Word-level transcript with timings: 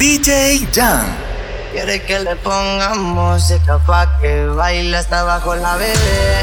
DJ 0.00 0.66
Jan. 0.72 1.04
Quiere 1.72 2.00
que 2.02 2.20
le 2.20 2.34
pongamos 2.36 2.96
música 2.96 3.76
pa' 3.86 4.18
que 4.18 4.46
baile 4.46 4.96
hasta 4.96 5.20
abajo 5.20 5.54
la 5.54 5.76
bebé. 5.76 6.40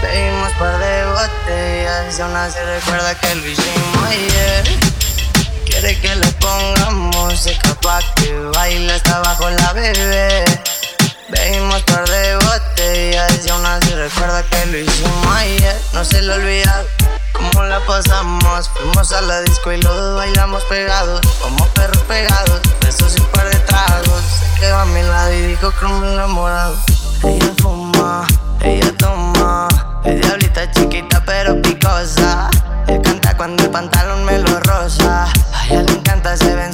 Pedimos 0.00 0.52
par 0.52 0.78
de 0.78 1.04
botellas 1.06 2.16
y 2.16 2.22
aún 2.22 2.36
así 2.36 2.58
recuerda 2.60 3.18
que 3.18 3.34
lo 3.34 3.46
hicimos 3.48 4.06
ayer. 4.06 4.78
Quiere 5.66 5.98
que 6.00 6.14
le 6.14 6.26
pongamos 6.38 7.16
música 7.16 7.74
pa' 7.82 7.98
que 8.14 8.32
baile 8.54 8.92
hasta 8.92 9.16
abajo 9.16 9.50
la 9.50 9.72
bebé. 9.72 10.44
Bebimos 11.28 11.82
par 11.82 12.08
de 12.08 12.36
botellas 12.36 13.32
y 13.44 13.50
aún 13.50 13.66
así 13.66 13.92
recuerda 13.94 14.44
que 14.44 14.66
lo 14.66 14.78
hicimos 14.78 15.36
ayer. 15.36 15.76
No 15.92 16.04
se 16.04 16.22
lo 16.22 16.34
olvida 16.34 16.84
cómo 17.40 17.64
la 17.64 17.80
pasamos. 17.80 18.68
Fuimos 18.68 19.12
a 19.12 19.20
la 19.22 19.40
disco 19.42 19.72
y 19.72 19.80
los 19.80 20.16
bailamos 20.16 20.64
pegados, 20.64 21.20
como 21.40 21.64
perros 21.68 22.02
pegados. 22.02 22.60
Besos 22.80 23.16
y 23.16 23.20
par 23.34 23.48
de 23.48 23.58
tragos. 23.60 24.22
Se 24.22 24.60
quedó 24.60 24.78
a 24.78 24.84
mi 24.86 25.02
lado 25.02 25.32
y 25.32 25.42
dijo 25.42 25.70
que 25.70 25.86
me 25.86 26.12
enamorado. 26.12 26.76
Ella 27.24 27.52
fuma, 27.60 28.26
ella 28.60 28.92
toma. 28.96 29.68
Es 30.04 30.20
diablita 30.20 30.70
chiquita 30.72 31.22
pero 31.24 31.60
picosa. 31.62 32.50
Él 32.86 33.00
canta 33.02 33.36
cuando 33.36 33.64
el 33.64 33.70
pantalón 33.70 34.24
me 34.24 34.38
lo 34.38 34.60
rosa. 34.60 35.26
A 35.54 35.66
ella 35.66 35.82
le 35.82 35.92
encanta, 35.92 36.36
se 36.36 36.54
ve 36.54 36.64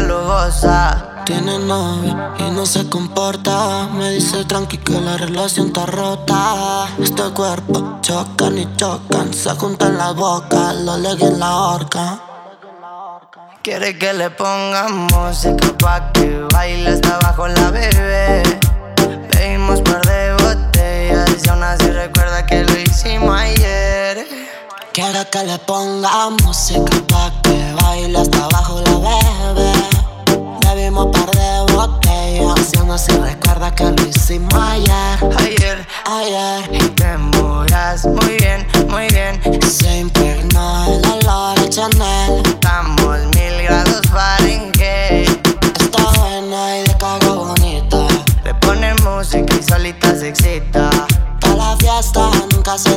lo 0.00 0.24
goza. 0.26 1.22
Tiene 1.24 1.58
novio 1.58 2.34
y 2.38 2.50
no 2.50 2.66
se 2.66 2.88
comporta. 2.88 3.88
Me 3.92 4.10
dice 4.10 4.44
tranqui 4.44 4.78
que 4.78 5.00
la 5.00 5.16
relación 5.16 5.68
está 5.68 5.86
rota. 5.86 6.88
Este 6.98 7.22
cuerpo 7.30 7.98
chocan 8.00 8.58
y 8.58 8.76
chocan. 8.76 9.32
Se 9.32 9.50
juntan 9.50 9.98
la 9.98 10.12
boca, 10.12 10.72
lo 10.72 10.96
legui 10.96 11.24
en 11.24 11.38
la 11.38 11.56
horca. 11.56 12.20
Quiere 13.62 13.98
que 13.98 14.12
le 14.14 14.30
pongamos 14.30 15.12
música 15.12 15.76
pa' 15.78 16.12
que 16.12 16.46
baile 16.52 16.90
hasta 16.90 17.16
abajo 17.16 17.46
la 17.46 17.70
bebé. 17.70 18.42
Pedimos 19.30 19.82
par 19.82 20.00
de 20.06 20.32
botellas 20.32 21.44
y 21.44 21.48
aún 21.50 21.62
así 21.62 21.90
recuerda 21.90 22.46
que 22.46 22.64
lo 22.64 22.78
hicimos 22.78 23.38
ayer. 23.38 24.26
Quiere 24.92 25.24
que 25.30 25.44
le 25.44 25.56
ponga 25.58 26.30
música 26.42 26.96
pa' 27.06 27.30
que 27.42 27.74
baile 27.80 28.18
hasta 28.18 28.44
abajo 28.44 28.80
la 28.80 28.98
bebé. 29.54 29.72
Bebimos 30.66 31.06
par 31.12 31.30
de 31.30 31.72
botellas 31.72 32.72
y 32.74 32.78
aún 32.78 32.90
así 32.90 33.12
recuerda 33.12 33.72
que 33.72 33.84
lo 33.84 34.08
hicimos 34.08 34.52
ayer. 34.52 35.18
Ayer, 35.38 35.86
Ayer 36.06 36.74
y 36.74 36.88
te 36.88 37.16
muras 37.18 38.04
muy 38.04 38.36
bien, 38.38 38.66
muy 38.88 39.06
bien. 39.08 39.40
se 39.62 40.00
impregnó 40.00 40.84
el 40.86 41.08
olor 41.08 41.60
de 41.60 41.68
Chanel. 41.68 42.42
Estamos 42.44 43.18
mil 43.36 43.62
grados 43.62 44.02
Fahrenheit. 44.10 45.46
Está 45.80 46.02
buena 46.18 46.78
y 46.78 46.82
de 46.82 46.96
caga 46.98 47.32
bonita. 47.32 48.08
Le 48.42 48.54
ponen 48.54 48.96
música 49.04 49.54
y 49.54 49.62
solita 49.62 50.16
se 50.16 50.30
excita. 50.30 50.90
Pa' 51.40 51.54
la 51.54 51.76
fiesta 51.76 52.28
nunca 52.52 52.76
se 52.76 52.96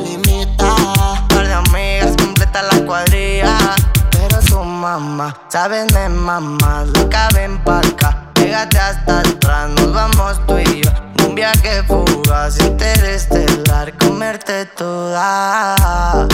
sabes 5.53 5.85
de 5.93 6.09
mamá, 6.09 6.83
loca 6.95 7.29
ven 7.35 7.63
pa' 7.63 7.77
acá. 7.77 8.25
Pégate 8.33 8.79
hasta 8.79 9.19
atrás, 9.19 9.69
nos 9.69 9.93
vamos 9.93 10.41
tú 10.47 10.57
y 10.57 10.81
yo. 10.81 10.89
Un 11.27 11.35
viaje 11.35 11.83
fugaz, 11.83 12.57
interestelar, 12.59 13.95
comerte 13.99 14.65
toda. 14.75 16.27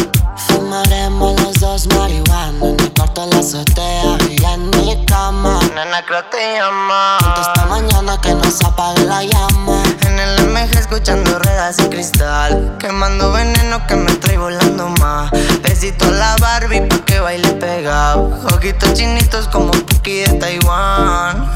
Fumaremos 0.48 1.42
los 1.42 1.54
dos 1.60 1.88
marihuana 1.96 2.66
en 2.66 2.78
mi 2.78 2.90
cuarto 2.96 3.26
la 3.26 3.40
azotea 3.40 4.18
Nena, 5.80 6.04
creo 6.06 6.22
te 6.26 6.58
llama. 6.58 7.18
Esta 7.40 7.66
mañana 7.68 8.20
que 8.20 8.34
no 8.34 8.44
se 8.52 8.66
apague 8.66 9.06
la 9.06 9.24
llama. 9.24 9.82
En 10.02 10.20
el 10.20 10.50
MG 10.50 10.78
escuchando 10.78 11.40
ruedas 11.40 11.80
y 11.80 11.84
cristal. 11.84 12.76
Quemando 12.80 13.32
veneno 13.32 13.88
que 13.88 13.96
me 13.96 14.12
trae 14.16 14.38
volando 14.38 14.90
más. 15.00 15.32
Besito 15.62 16.04
a 16.04 16.12
la 16.12 16.36
Barbie 16.42 16.82
pa' 16.82 16.98
que 17.06 17.22
baile 17.22 17.54
pegado. 17.54 18.30
Ojitos 18.54 18.94
chinitos 18.94 19.48
como 19.48 19.72
Puki 19.72 20.20
de 20.20 20.34
Taiwán. 20.34 21.50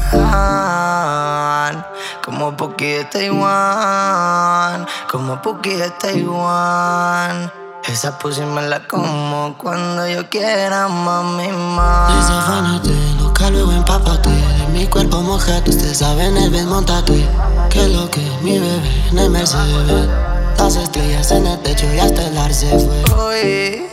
Como 2.24 2.56
Puki 2.56 2.92
de 2.92 3.04
Taiwán. 3.04 4.86
Como 5.10 5.42
Puki 5.42 5.74
de 5.74 5.90
Taiwán. 5.90 7.52
Esa 7.88 8.18
pussy 8.18 8.40
me 8.40 8.62
la 8.62 8.88
como 8.88 9.54
cuando 9.58 10.08
yo 10.08 10.30
quiera, 10.30 10.88
mami, 10.88 11.48
mami. 11.48 13.13
Loca, 13.34 13.50
luego 13.50 13.72
empápate. 13.72 14.30
De 14.30 14.68
mi 14.72 14.86
cuerpo 14.86 15.20
mojate, 15.20 15.70
ustedes 15.70 15.98
saben 15.98 16.36
el 16.36 16.50
bien 16.50 16.68
montate. 16.68 17.26
Que 17.68 17.88
lo 17.88 18.08
que 18.08 18.20
mi 18.42 18.60
bebé 18.60 18.92
en 19.10 19.18
el 19.18 19.30
Mercedes. 19.30 20.08
Las 20.56 20.76
estrellas 20.76 21.32
en 21.32 21.46
el 21.48 21.58
techo 21.60 21.92
y 21.92 21.98
hasta 21.98 22.28
el 22.28 22.38
ar 22.38 22.54
se 22.54 22.68
fue. 22.78 23.02
Uy, 23.26 23.86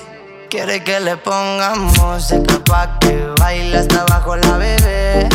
quiere 0.47 0.83
que 0.83 0.99
le 0.99 1.17
pongamos 1.17 1.97
música 1.97 2.59
pa' 2.65 2.99
que 2.99 3.33
baile 3.39 3.77
hasta 3.77 4.01
abajo 4.01 4.35
la 4.35 4.57
bebé. 4.57 5.27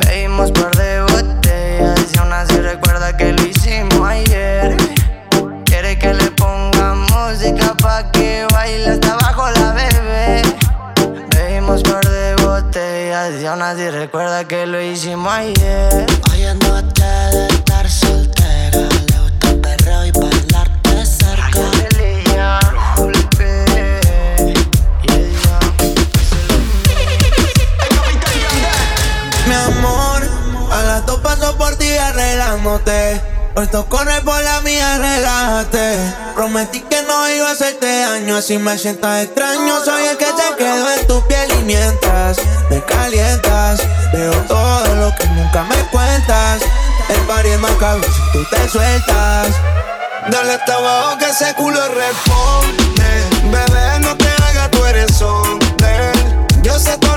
Bebimos 0.00 0.52
par 0.52 0.76
de 0.76 1.00
botellas 1.00 2.00
y 2.14 2.18
aún 2.18 2.32
así 2.32 2.56
recuerda 2.58 3.16
que 3.16 3.32
lo 3.32 3.42
hicimos 3.42 4.06
ayer. 4.06 4.76
Quiere 5.64 5.98
que 5.98 6.12
le 6.12 6.30
pongamos 6.32 7.10
música 7.10 7.74
pa' 7.80 8.10
que 8.12 8.46
baile 8.52 8.90
hasta 8.90 9.12
abajo 9.12 9.23
aún 13.46 13.62
así 13.62 13.90
recuerda 13.90 14.46
que 14.46 14.66
lo 14.66 14.80
hicimos 14.80 15.32
ayer. 15.32 16.06
Hoy 16.30 16.40
de 16.40 17.46
estar 17.48 17.90
soltera. 17.90 18.78
Le 18.78 19.18
gusta 19.20 19.50
el 19.50 19.60
perreo 19.60 20.04
y 20.06 20.10
bailarte 20.12 21.06
cerca. 21.06 21.60
Mi 29.46 29.54
amor, 29.54 30.22
a 30.72 30.82
las 30.82 31.06
dos 31.06 31.20
paso 31.20 31.56
por 31.58 31.76
ti 31.76 31.92
arreglándote. 31.92 33.20
Puesto 33.54 33.86
corre 33.88 34.20
por 34.22 34.42
la 34.42 34.60
mía, 34.62 34.98
relájate. 34.98 35.96
Prometí 36.34 36.80
que 36.80 37.02
no 37.02 37.28
iba 37.30 37.48
a 37.48 37.52
hacerte 37.52 38.00
daño, 38.00 38.36
así 38.36 38.58
me 38.58 38.76
sientas 38.76 39.22
extraño. 39.24 39.84
Soy 39.84 40.06
el 40.06 40.16
que 40.16 40.32
se 40.54 40.64
quedó 40.64 40.92
en 40.92 41.06
tu 41.06 41.26
piel 41.26 41.50
y 41.58 41.64
mientras 41.64 42.38
me 42.70 42.80
calientas, 42.82 43.80
veo 44.12 44.32
todo 44.46 44.94
lo 44.96 45.14
que 45.16 45.26
nunca 45.28 45.64
me 45.64 45.76
cuentas. 45.90 46.62
El 47.08 47.20
party 47.22 47.48
es 47.48 47.60
macabro 47.60 48.04
si 48.04 48.32
tú 48.32 48.44
te 48.50 48.68
sueltas. 48.68 49.48
Dale 50.30 50.54
hasta 50.54 50.74
abajo 50.74 51.18
que 51.18 51.26
ese 51.26 51.54
culo 51.54 51.80
responde. 51.88 53.04
Bebé, 53.50 54.00
no 54.00 54.16
te 54.16 54.28
hagas, 54.28 54.70
tú 54.70 54.84
eres 54.84 55.20
hombre. 55.22 56.12
Yo 56.62 56.78
sé 56.78 56.96
todo 56.98 57.16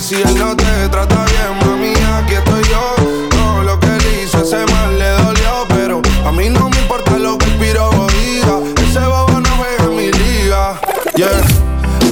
Si 0.00 0.14
él 0.14 0.38
no 0.38 0.54
te 0.54 0.88
trata 0.90 1.24
bien, 1.24 1.58
mami, 1.66 1.88
aquí 1.88 2.34
estoy 2.34 2.62
yo. 2.70 2.94
Todo 3.30 3.62
lo 3.64 3.80
que 3.80 3.88
él 3.88 4.22
hizo, 4.22 4.42
ese 4.42 4.64
mal 4.72 4.96
le 4.96 5.08
dolió 5.08 5.66
Pero 5.70 6.00
a 6.24 6.30
mí 6.30 6.48
no 6.48 6.70
me 6.70 6.78
importa 6.78 7.18
lo 7.18 7.36
que 7.36 7.46
el 7.46 7.58
diga. 7.58 8.60
Ese 8.88 9.00
bobo 9.00 9.40
no 9.40 9.48
juega 9.56 9.84
en 9.84 9.96
mi 9.96 10.12
liga, 10.12 10.80
yeah 11.16 11.28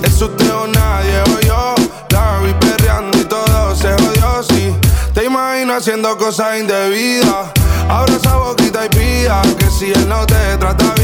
Es 0.02 0.20
usted 0.20 0.52
o 0.52 0.66
nadie 0.66 1.20
o 1.32 1.40
yo. 1.46 1.74
La 2.10 2.40
vi 2.40 2.52
perreando 2.54 3.18
y 3.18 3.24
todo 3.24 3.76
se 3.76 3.92
jodió, 3.92 4.42
sí. 4.42 4.74
Te 5.14 5.24
imagino 5.24 5.74
haciendo 5.74 6.18
cosas 6.18 6.58
indebidas. 6.58 7.52
Abra 7.88 8.16
esa 8.16 8.36
boquita 8.36 8.84
y 8.84 8.88
pida 8.88 9.42
que 9.58 9.70
si 9.70 9.92
él 9.92 10.08
no 10.08 10.26
te 10.26 10.56
trata 10.58 10.92
bien, 10.94 10.95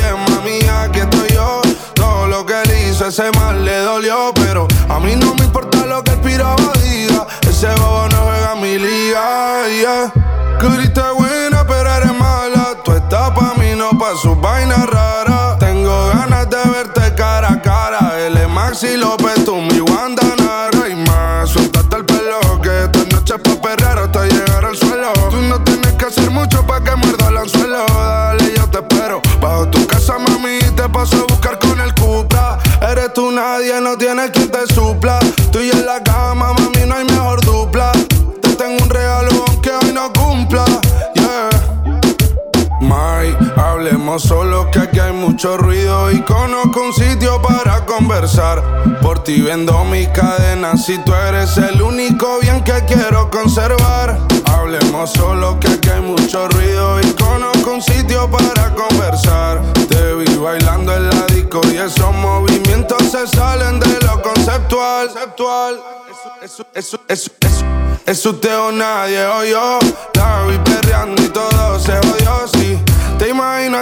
ese 3.13 3.31
mal 3.33 3.63
le 3.63 3.79
dolió, 3.81 4.33
pero 4.37 4.67
a 4.89 4.99
mí 4.99 5.15
no 5.17 5.35
me 5.35 5.45
importa 5.45 5.85
lo 5.85 6.03
que 6.03 6.13
el 6.13 6.21
piro 6.21 6.57
diga. 6.83 7.27
Ese 7.43 7.69
bobo 7.75 8.09
no 8.09 8.17
juega 8.17 8.55
mi 8.55 8.79
liga, 8.79 9.69
yeah. 9.69 10.13
Que 10.59 10.67
buena, 11.13 11.67
pero 11.67 11.95
eres 11.95 12.15
mala. 12.15 12.79
Tú 12.83 12.93
estás 12.93 13.33
pa' 13.33 13.53
mí, 13.59 13.75
no 13.77 13.91
pa' 13.99 14.17
sus 14.17 14.41
vainas 14.41 14.87
raras. 14.87 15.59
Tengo 15.59 16.09
ganas 16.09 16.49
de 16.49 16.71
verte 16.71 17.15
cara 17.15 17.53
a 17.53 17.61
cara. 17.61 18.19
Él 18.19 18.35
es 18.35 18.49
Maxi 18.49 18.97
López, 18.97 19.45
tú 19.45 19.57
mi 19.57 19.81
Wanda 19.81 20.32
hablemos 44.13 44.23
solo 44.29 44.71
que 44.71 44.79
aquí 44.79 44.99
hay 44.99 45.13
mucho 45.13 45.57
ruido 45.57 46.11
y 46.11 46.21
conozco 46.23 46.83
un 46.83 46.93
sitio 46.93 47.41
para 47.41 47.87
conversar. 47.87 48.63
Por 49.01 49.25
ti 49.25 49.41
vendo 49.41 49.85
mis 49.85 50.07
cadenas 50.09 50.85
si 50.85 50.99
tú 50.99 51.15
eres 51.15 51.57
el 51.57 51.81
único 51.81 52.39
bien 52.41 52.63
que 52.63 52.75
quiero 52.87 53.31
conservar. 53.31 54.19
Hablemos 54.45 55.13
solo 55.13 55.59
que 55.59 55.69
aquí 55.69 55.89
hay 55.89 56.03
mucho 56.03 56.47
ruido 56.49 57.01
y 57.01 57.11
conozco 57.13 57.73
un 57.73 57.83
sitio 57.83 58.31
para 58.31 58.75
conversar. 58.75 59.63
Te 59.89 60.15
vi 60.15 60.37
bailando 60.37 60.95
en 60.95 61.09
la 61.09 61.27
disco 61.27 61.63
y 61.73 61.77
esos 61.79 62.13
movimientos 62.15 63.03
se 63.11 63.27
salen 63.27 63.81
de 63.81 63.99
lo 64.01 64.21
conceptual. 64.21 65.09
conceptual. 65.09 65.81
Eso, 68.05 68.31
o 68.31 68.73
nadie 68.73 69.25
o 69.25 69.45
yo. 69.45 69.79
La 70.15 70.45
vi 70.47 70.59
perreando 70.59 71.23
y 71.23 71.29
todo 71.29 71.79
se 71.79 72.02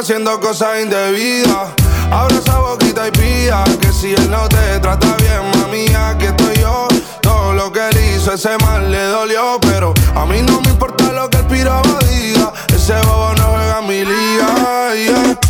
haciendo 0.01 0.41
cosas 0.41 0.81
indebidas. 0.83 1.69
Abra 2.11 2.35
esa 2.35 2.59
boquita 2.59 3.07
y 3.07 3.11
pida 3.11 3.65
que 3.81 3.93
si 3.93 4.15
él 4.15 4.31
no 4.31 4.49
te 4.49 4.79
trata 4.81 5.15
bien, 5.17 5.43
mami, 5.61 5.87
aquí 5.95 6.25
estoy 6.25 6.57
yo. 6.57 6.89
Todo 7.21 7.53
lo 7.53 7.71
que 7.71 7.87
él 7.91 8.15
hizo, 8.17 8.33
ese 8.33 8.57
mal 8.59 8.91
le 8.91 9.03
dolió, 9.05 9.59
pero 9.61 9.93
a 10.15 10.25
mí 10.25 10.41
no 10.43 10.61
me 10.63 10.71
importa 10.71 11.13
lo 11.13 11.29
que 11.29 11.39
el 11.39 11.47
piro 11.47 11.83
diga. 12.09 12.53
Ese 12.75 12.95
bobo 13.03 13.35
no 13.37 13.45
juega 13.53 13.83
mi 13.83 14.05
liga. 14.05 15.50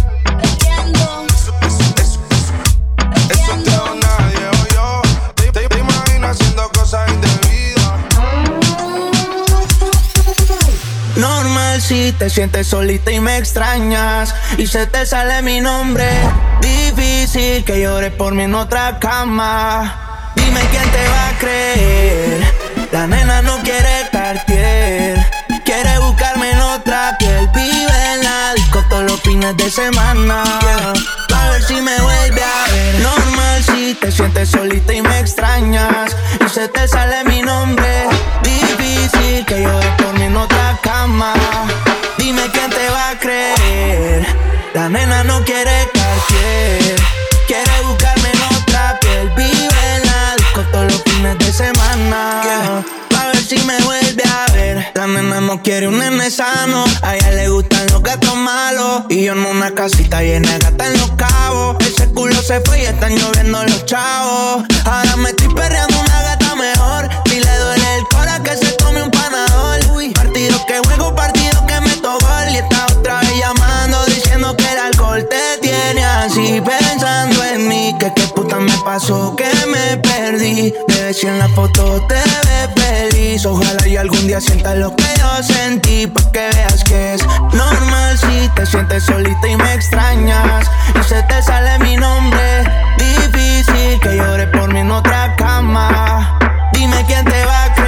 Si 11.91 12.13
te 12.13 12.31
sientes 12.31 12.69
solita 12.69 13.11
y 13.11 13.19
me 13.19 13.37
extrañas 13.37 14.33
y 14.59 14.69
se 14.69 14.87
te 14.87 15.05
sale 15.05 15.43
mi 15.43 15.61
nombre. 15.61 16.09
Difícil 16.61 17.65
que 17.65 17.81
llores 17.81 18.13
por 18.13 18.33
mí 18.33 18.45
en 18.45 18.55
otra 18.55 19.01
cama. 19.01 20.33
Dime 20.37 20.61
quién 20.71 20.89
te 20.93 21.09
va 21.09 21.29
a 21.31 21.39
creer. 21.41 22.55
La 22.93 23.09
nena 23.09 23.43
no 23.43 23.59
quiere 23.65 24.09
cartier. 24.13 25.19
Quiere 25.65 25.99
buscarme 25.99 26.53
en 26.53 26.61
otra 26.61 27.17
piel. 27.19 27.51
Vive 27.57 28.15
en 28.15 28.23
la 28.23 28.55
disco 28.55 28.85
todos 28.89 29.11
los 29.11 29.21
fines 29.23 29.57
de 29.57 29.69
semana. 29.69 30.45
A 31.35 31.51
ver 31.51 31.63
si 31.65 31.75
me 31.75 32.01
vuelve 32.01 32.41
a 32.41 32.71
ver. 32.71 33.01
Normal 33.01 33.65
si 33.65 33.95
te 33.95 34.13
sientes 34.13 34.49
solita 34.49 34.95
y 34.95 35.03
me 35.03 35.19
extrañas 35.19 36.17
y 36.47 36.49
se 36.49 36.69
te 36.69 36.87
sale 36.87 37.25
mi 37.25 37.43
nombre. 37.43 38.07
Que 39.47 39.63
llores 39.63 39.91
por 39.99 40.13
mí 40.19 40.25
en 40.27 40.37
otra 40.37 40.79
cama. 40.83 41.35
Dime 42.19 42.43
quién 42.53 42.71
te 42.71 42.89
va 42.91 43.11
a 43.11 43.19
creer. 43.19 44.25
La 44.75 44.89
nena 44.89 45.25
no 45.25 45.43
quiere 45.45 45.91
cartier. 45.93 46.97
Quiere 47.49 47.73
buscarme 47.85 48.31
en 48.31 48.43
otra 48.57 48.99
piel. 49.01 49.29
Vive 49.37 49.97
en 49.97 50.07
la 50.07 50.37
disco 50.37 50.63
todos 50.71 50.85
los 50.85 51.03
fines 51.03 51.39
de 51.39 51.53
semana. 51.53 52.85
A 53.19 53.27
ver 53.27 53.43
si 53.43 53.59
me 53.65 53.79
vuelve 53.81 54.23
a 54.25 54.53
ver. 54.53 54.93
La 54.95 55.07
nena 55.09 55.41
no 55.41 55.61
quiere 55.63 55.89
un 55.89 55.99
nene 55.99 56.31
sano. 56.31 56.85
A 57.03 57.17
ella 57.17 57.31
le 57.33 57.49
gustan 57.49 57.87
los 57.89 58.03
gatos 58.03 58.37
malos. 58.37 59.03
Y 59.09 59.25
yo 59.25 59.33
en 59.33 59.45
una 59.47 59.73
casita 59.73 60.23
llena 60.23 60.53
de 60.53 60.59
gata 60.59 60.87
en 60.87 60.99
los 60.99 61.11
cabos. 61.13 61.77
Ese 61.81 62.09
culo 62.13 62.41
se 62.41 62.61
fue 62.61 62.83
y 62.83 62.85
están 62.85 63.17
lloviendo 63.17 63.65
los 63.65 63.85
chavos. 63.87 64.65
Ahora 64.85 65.17
me 65.17 65.31
estoy 65.31 65.53
perreando 65.55 65.99
una 65.99 66.10
juego, 70.85 71.15
partido 71.15 71.65
que 71.67 71.81
meto 71.81 72.19
gol. 72.19 72.49
Y 72.53 72.57
está 72.57 72.87
otra 72.87 73.21
vez 73.21 73.37
llamando 73.39 74.05
diciendo 74.07 74.57
que 74.57 74.73
el 74.73 74.79
alcohol 74.79 75.27
te 75.29 75.59
tiene 75.61 76.05
así. 76.05 76.61
Pensando 76.61 77.45
en 77.45 77.69
mí, 77.69 77.95
que 77.99 78.13
qué 78.15 78.23
puta 78.35 78.57
me 78.57 78.77
pasó, 78.85 79.35
que 79.37 79.51
me 79.67 79.97
perdí. 79.99 80.73
Debe 80.89 81.15
si 81.15 81.27
en 81.27 81.39
la 81.39 81.49
foto 81.49 82.05
te 82.07 82.15
ves 82.15 82.71
feliz. 82.77 83.47
Ojalá 83.47 83.87
y 83.87 83.97
algún 83.97 84.27
día 84.27 84.41
sientas 84.41 84.77
lo 84.77 84.95
que 84.97 85.05
yo 85.19 85.43
sentí. 85.43 86.07
Pa' 86.07 86.33
que 86.33 86.51
veas 86.55 86.85
que 86.85 87.15
es 87.15 87.27
normal 87.53 88.19
si 88.19 88.49
te 88.55 88.67
sientes 88.67 89.05
solita 89.05 89.49
y 89.49 89.57
me 89.57 89.75
extrañas. 89.75 90.67
Y 90.99 91.09
se 91.09 91.23
te 91.23 91.43
sale 91.43 91.79
mi 91.79 91.97
nombre. 91.97 92.65
Difícil 92.99 94.01
que 94.01 94.17
llore 94.17 94.47
por 94.49 94.73
mí 94.73 94.81
en 94.81 94.91
otra 94.91 95.35
cama. 95.37 96.39
Dime 96.73 97.05
quién 97.07 97.25
te 97.25 97.45
va 97.45 97.65
a 97.65 97.80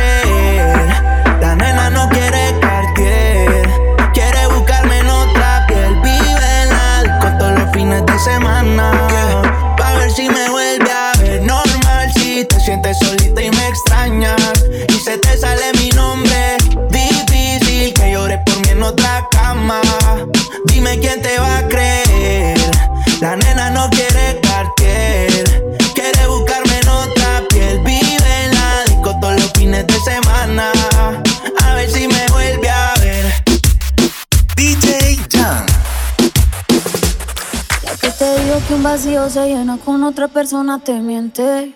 vacío 38.93 39.31
se 39.31 39.47
llena 39.47 39.79
con 39.79 40.05
otra 40.05 40.29
persona, 40.29 40.79
te 40.79 40.93
miente. 40.93 41.73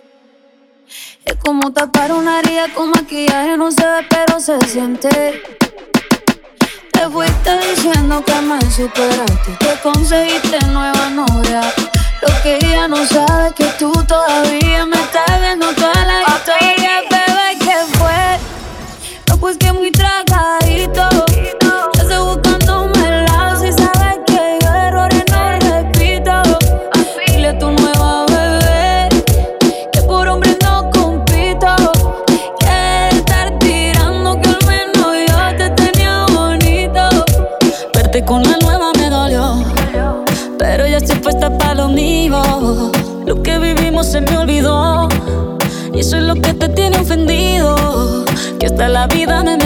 Es 1.24 1.34
como 1.36 1.72
tapar 1.72 2.12
una 2.12 2.40
herida 2.40 2.66
con 2.74 2.90
maquillaje, 2.90 3.56
no 3.56 3.70
se 3.72 3.86
ve, 3.86 4.06
pero 4.10 4.38
se 4.38 4.60
siente. 4.68 5.08
Te 6.92 7.08
fuiste 7.08 7.58
diciendo 7.70 8.22
que 8.22 8.38
me 8.42 8.60
superaste, 8.70 9.56
que 9.58 9.80
conseguiste 9.82 10.58
nueva 10.66 11.08
novia. 11.08 11.62
Lo 12.20 12.42
que 12.42 12.56
ella 12.56 12.86
no 12.86 13.02
sabe 13.06 13.48
es 13.48 13.54
que 13.54 13.68
tú 13.78 13.90
todavía 14.06 14.84
me 14.84 14.96
estás 14.96 15.40
viendo 15.40 15.72
toda 15.72 16.04
la 16.04 16.20
historia. 16.20 17.15
de 48.76 48.88
la 48.90 49.06
vida 49.06 49.42
me 49.42 49.65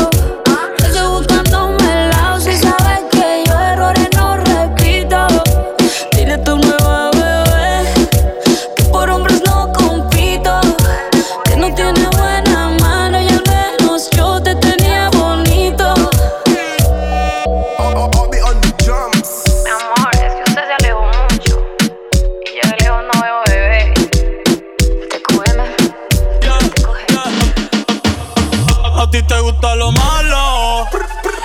gusta 29.61 29.75
lo 29.75 29.91
malo. 29.91 30.87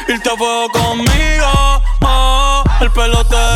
Irte 0.08 0.30
a 0.30 0.36
fuego 0.36 0.68
conmigo, 0.70 1.82
oh, 2.02 2.64
el 2.80 2.90
pelotero. 2.90 3.55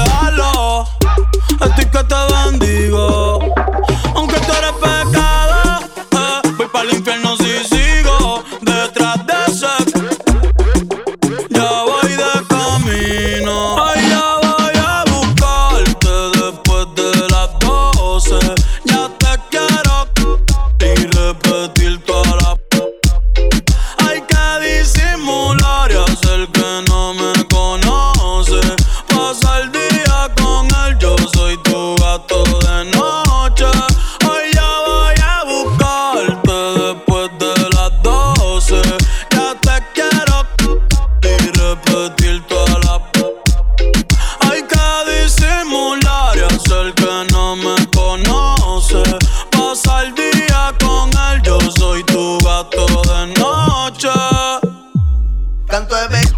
canto 55.70 55.94
de 55.94 56.08
vez. 56.08 56.32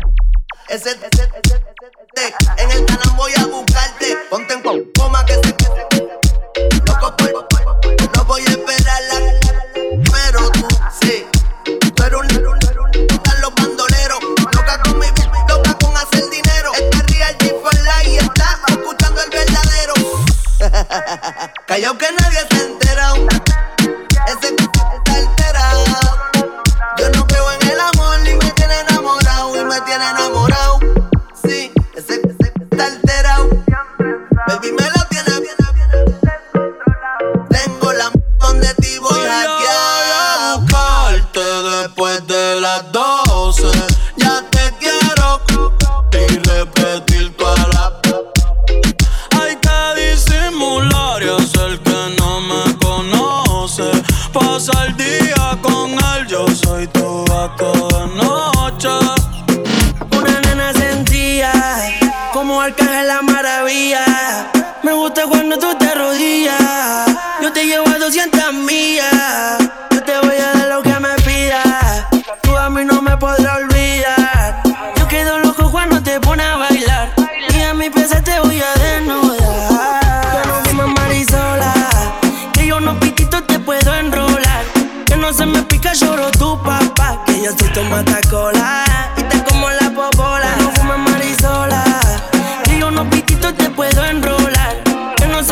Ese, 0.68 0.90
ese, 0.90 1.22
ese, 1.22 1.62
ese, 2.14 2.34
en 2.58 2.70
el 2.70 2.84
canal 2.84 3.10
voy 3.16 3.32
a 3.36 3.46
buscarte. 3.46 4.16
Ponte 4.30 4.54
en 4.54 4.62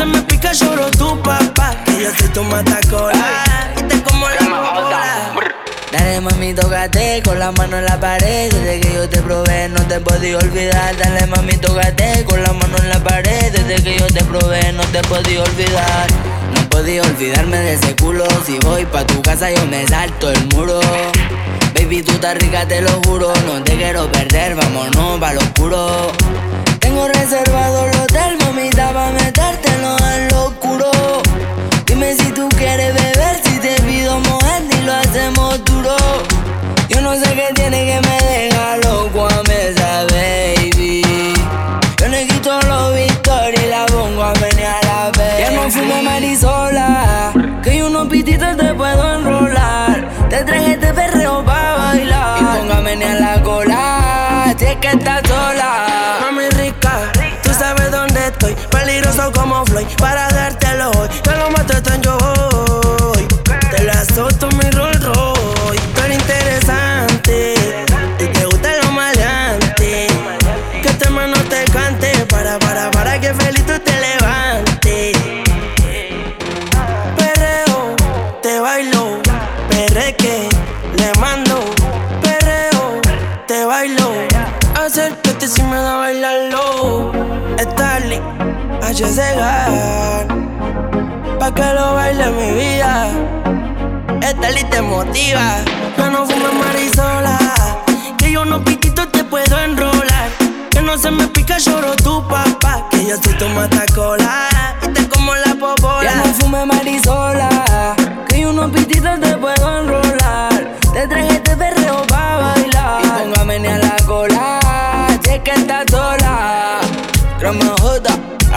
se 0.01 0.07
me 0.07 0.21
pica, 0.23 0.51
lloro 0.53 0.89
tu 0.91 1.21
papá. 1.21 1.75
Que 1.85 2.03
yo 2.03 2.09
soy 2.17 2.29
tu 2.29 2.43
matacola. 2.43 3.73
Y 3.77 3.83
te 3.83 4.01
como 4.01 4.27
la 4.29 4.39
popola. 4.39 5.33
Dale 5.91 6.21
mami, 6.21 6.53
tócate 6.53 7.21
con 7.23 7.37
la 7.37 7.51
mano 7.51 7.77
en 7.77 7.85
la 7.85 7.99
pared. 7.99 8.51
Desde 8.51 8.79
que 8.79 8.93
yo 8.93 9.07
te 9.07 9.21
probé, 9.21 9.69
no 9.69 9.81
te 9.83 9.99
podía 9.99 10.37
olvidar. 10.37 10.97
Dale 10.97 11.27
mami, 11.27 11.57
tócate 11.57 12.25
con 12.25 12.41
la 12.41 12.51
mano 12.53 12.77
en 12.79 12.89
la 12.89 12.99
pared. 12.99 13.51
Desde 13.51 13.83
que 13.83 13.99
yo 13.99 14.07
te 14.07 14.23
probé, 14.23 14.71
no 14.73 14.83
te 14.85 15.01
podía 15.03 15.43
olvidar. 15.43 16.07
No 16.55 16.69
podía 16.69 17.03
olvidarme 17.03 17.57
de 17.57 17.73
ese 17.73 17.95
culo. 17.95 18.25
Si 18.45 18.57
voy 18.59 18.85
pa' 18.85 19.05
tu 19.05 19.21
casa, 19.21 19.51
yo 19.51 19.63
me 19.67 19.85
salto 19.87 20.31
el 20.31 20.47
muro. 20.47 20.79
Baby, 21.75 22.01
tú 22.01 22.13
estás 22.13 22.37
rica, 22.37 22.67
te 22.67 22.81
lo 22.81 22.91
juro. 23.05 23.31
No 23.45 23.63
te 23.63 23.75
quiero 23.75 24.11
perder, 24.11 24.55
vámonos 24.55 25.19
pa' 25.19 25.33
lo 25.33 25.41
oscuro. 25.41 26.11
Tengo 26.91 27.07
reservado 27.07 27.85
el 27.87 27.99
hotel, 28.01 28.37
mamita, 28.39 28.91
pa' 28.91 29.11
metértelo 29.11 29.95
en 30.13 30.27
lo 30.27 30.47
oscuro. 30.47 30.91
Dime 31.85 32.13
si 32.15 32.33
tú 32.33 32.49
quieres 32.49 32.93
beber, 32.93 33.39
si 33.45 33.59
te 33.59 33.81
pido 33.83 34.19
mojar 34.19 34.61
y 34.69 34.81
lo 34.81 34.93
hacemos 34.93 35.63
duro. 35.63 35.95
Yo 36.89 36.99
no 36.99 37.15
sé 37.15 37.33
qué 37.33 37.47
tiene 37.55 37.85
que 37.85 38.01
me 38.05 38.17
deja 38.27 38.75
loco 38.83 39.25
a 39.25 39.41
esa 39.53 40.03
baby. 40.11 41.01
Yo 41.97 42.07
le 42.09 42.27
quito 42.27 42.61
los 42.63 42.93
victorias 42.93 43.63
y 43.63 43.67
la 43.69 43.85
pongo 43.85 44.23
a 44.23 44.33
menear 44.33 44.85
a 44.85 45.11
ver. 45.17 45.39
Ya 45.39 45.51
no 45.51 45.71
fume 45.71 46.01
marisola, 46.01 47.31
que 47.63 47.77
yo 47.77 47.87
unos 47.87 48.09
pititos 48.09 48.57
te 48.57 48.73
puedo 48.73 49.15
enrolar. 49.15 50.09
Te 50.29 50.43
traje 50.43 50.73
este 50.73 50.93
perreo 50.93 51.41
pa' 51.45 51.75
bailar. 51.77 52.41
Y 52.41 52.43
ponga 52.43 52.77
a 52.79 53.13
la 53.13 53.41
cola, 53.43 54.55
si 54.59 54.65
es 54.65 54.75
que 54.75 54.87
estás 54.89 55.21
sola. 55.25 55.91
Peligroso 58.69 59.31
como 59.31 59.65
Floyd, 59.65 59.87
para 59.97 60.29
dártelo 60.29 60.91
hoy. 60.91 61.09
Te 61.23 61.35
lo 61.35 61.49
mato, 61.51 61.73
en 61.93 62.01
yo 62.01 62.17
voy. 62.17 63.27
Te 63.71 63.83
la 63.83 64.05
solto 64.05 64.49
mi 64.51 64.69
Rolls 64.71 65.03
Royce. 65.03 65.87
Tú 65.95 66.01
eres 66.01 66.17
interesante 66.17 67.53
y 68.19 68.25
te 68.25 68.45
gusta 68.45 68.69
lo 68.83 68.91
maleante. 68.91 70.07
Que 70.81 70.87
este 70.87 71.09
mano 71.09 71.35
te 71.49 71.63
cante 71.71 72.11
para, 72.29 72.59
para, 72.59 72.91
para 72.91 73.19
que 73.19 73.33
feliz 73.33 73.65
tú 73.65 73.79
te 73.79 73.93
levantes. 73.99 75.17
Perreo, 77.17 77.95
te 78.41 78.59
bailo, 78.59 79.19
perreque, 79.69 80.49
le 80.97 81.13
mando. 81.19 81.63
Perreo, 82.21 83.01
te 83.47 83.65
bailo, 83.65 84.11
acércate 84.75 85.47
si 85.47 85.61
me 85.63 85.77
da 85.77 85.97
bailarlo. 85.97 87.20
Pa' 91.39 91.53
que 91.55 91.73
lo 91.73 91.93
baile 91.93 92.29
mi 92.31 92.51
vida. 92.59 93.07
Starling 94.21 94.69
te 94.69 94.81
motiva, 94.81 95.63
yo 95.97 96.09
no 96.09 96.25
fumo 96.25 96.51
marisola. 96.59 97.37
Que 98.17 98.33
yo 98.33 98.43
no 98.43 98.61
piquito 98.65 99.07
te 99.07 99.23
puedo 99.23 99.57
enrolar. 99.59 100.29
Que 100.69 100.81
no 100.81 100.97
se 100.97 101.09
me 101.09 101.25
pica, 101.29 101.57
lloro 101.57 101.95
tu 101.95 102.27
papá. 102.27 102.85
Que 102.91 103.05
yo 103.05 103.15
soy 103.23 103.33
tu 103.35 103.47
matacola. 103.47 104.20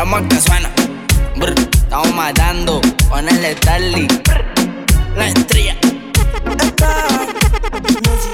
La 0.04 0.10
marca 0.10 0.38
suena. 0.38 0.68
Brr, 1.36 1.54
estamos 1.72 2.14
matando 2.14 2.82
con 3.08 3.26
el 3.26 3.56
Starly. 3.56 4.06
La 5.16 5.28
estrella. 5.28 5.76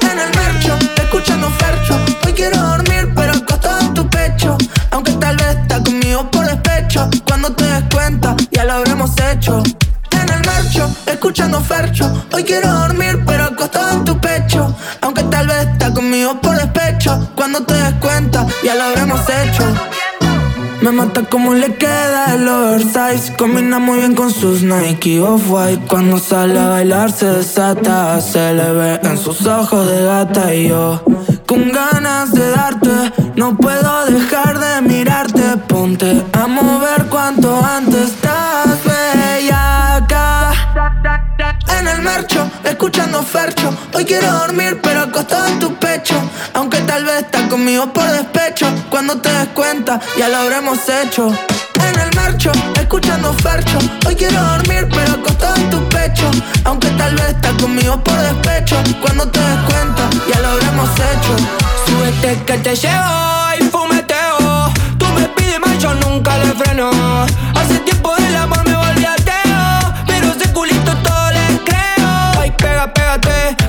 En 0.03 0.19
el 0.19 0.35
marcho, 0.35 0.77
escuchando 0.97 1.49
Fercho. 1.61 1.97
Hoy 2.27 2.33
quiero 2.33 2.57
dormir, 2.57 3.13
pero 3.15 3.35
acostado 3.35 3.83
en 3.83 3.95
tu 3.95 4.11
pecho. 4.11 4.59
Aunque 4.91 5.13
tal 5.13 5.37
vez 5.37 5.59
estás 5.63 5.83
conmigo 5.83 6.29
por 6.33 6.45
despecho. 6.45 7.09
Cuando 7.25 7.53
te 7.53 7.63
des 7.63 7.85
cuenta, 7.95 8.35
ya 8.51 8.65
lo 8.65 8.73
habremos 8.73 9.13
hecho. 9.31 9.63
En 10.11 10.29
el 10.29 10.45
marcho, 10.45 10.93
escuchando 11.07 11.61
Fercho. 11.61 12.27
Hoy 12.33 12.43
quiero 12.43 12.69
dormir, 12.69 13.23
pero 13.25 13.45
acostado 13.45 13.93
en 13.93 14.05
tu 14.05 14.21
pecho. 14.21 14.75
Aunque 15.03 15.23
tal 15.23 15.47
vez 15.47 15.69
estás 15.69 15.93
conmigo 15.93 16.41
por 16.41 16.57
despecho. 16.57 17.31
Cuando 17.37 17.63
te 17.63 17.75
des 17.75 17.95
cuenta, 18.01 18.45
ya 18.65 18.75
lo 18.75 18.83
habremos 18.83 19.21
hecho. 19.29 19.73
Me 20.91 20.97
mata 20.97 21.23
como 21.23 21.55
le 21.55 21.77
queda 21.77 22.35
el 22.35 22.49
oversize. 22.49 23.37
Combina 23.39 23.79
muy 23.79 23.99
bien 23.99 24.17
con 24.17 24.33
sus 24.33 24.65
Nike 24.65 25.21
Off-White. 25.21 25.87
Cuando 25.87 26.19
sale 26.19 26.59
a 26.59 26.67
bailar 26.67 27.13
se 27.13 27.27
desata 27.27 28.21
Se 28.21 28.53
le 28.53 28.73
ve 28.73 29.01
en 29.05 29.17
sus 29.17 29.47
ojos 29.47 29.89
de 29.89 30.03
gata. 30.03 30.53
Y 30.53 30.69
yo 30.69 31.01
con 31.47 31.71
ganas 31.71 32.33
de 32.33 32.51
darte 32.51 32.91
No 33.37 33.57
puedo 33.57 34.07
dejar 34.07 34.59
de 34.59 34.89
mirarte. 34.89 35.43
Ponte 35.69 36.25
a 36.33 36.49
mover 36.49 37.07
cuanto 37.09 37.65
antes 37.65 38.11
Estás 38.11 38.40
marcho, 42.13 42.51
escuchando 42.65 43.23
Fercho. 43.23 43.69
Hoy 43.95 44.05
quiero 44.05 44.31
dormir, 44.33 44.81
pero 44.83 45.03
acostado 45.03 45.47
en 45.47 45.59
tu 45.61 45.75
pecho. 45.77 46.17
Aunque 46.55 46.79
tal 46.81 47.05
vez 47.05 47.19
estás 47.25 47.45
conmigo 47.49 47.93
por 47.93 48.05
despecho. 48.05 48.67
Cuando 48.91 49.21
te 49.21 49.31
des 49.31 49.49
cuenta, 49.49 50.01
ya 50.19 50.29
lo 50.29 50.39
habremos 50.39 50.79
hecho. 50.89 51.29
En 51.89 51.99
el 51.99 52.11
marcho, 52.17 52.51
escuchando 52.75 53.33
Fercho. 53.35 53.79
Hoy 54.07 54.17
quiero 54.17 54.43
dormir, 54.43 54.89
pero 54.91 55.13
acostado 55.13 55.57
en 55.57 55.71
tu 55.71 55.89
pecho. 55.89 56.29
Aunque 56.65 56.89
tal 57.01 57.15
vez 57.15 57.29
estás 57.29 57.55
conmigo 57.63 58.03
por 58.03 58.19
despecho. 58.31 58.77
Cuando 59.01 59.29
te 59.29 59.39
des 59.39 59.61
cuenta, 59.69 60.03
ya 60.31 60.41
lo 60.41 60.49
habremos 60.49 60.91
hecho. 61.11 61.33
Súbete 61.87 62.43
que 62.45 62.57
te 62.59 62.75
llevo 62.75 63.15
y 63.61 63.63
fumeteo. 63.65 64.73
Tú 64.99 65.07
me 65.17 65.29
pides 65.37 65.61
más, 65.61 65.79
yo 65.79 65.95
nunca 65.95 66.37
le 66.39 66.53
freno. 66.61 66.91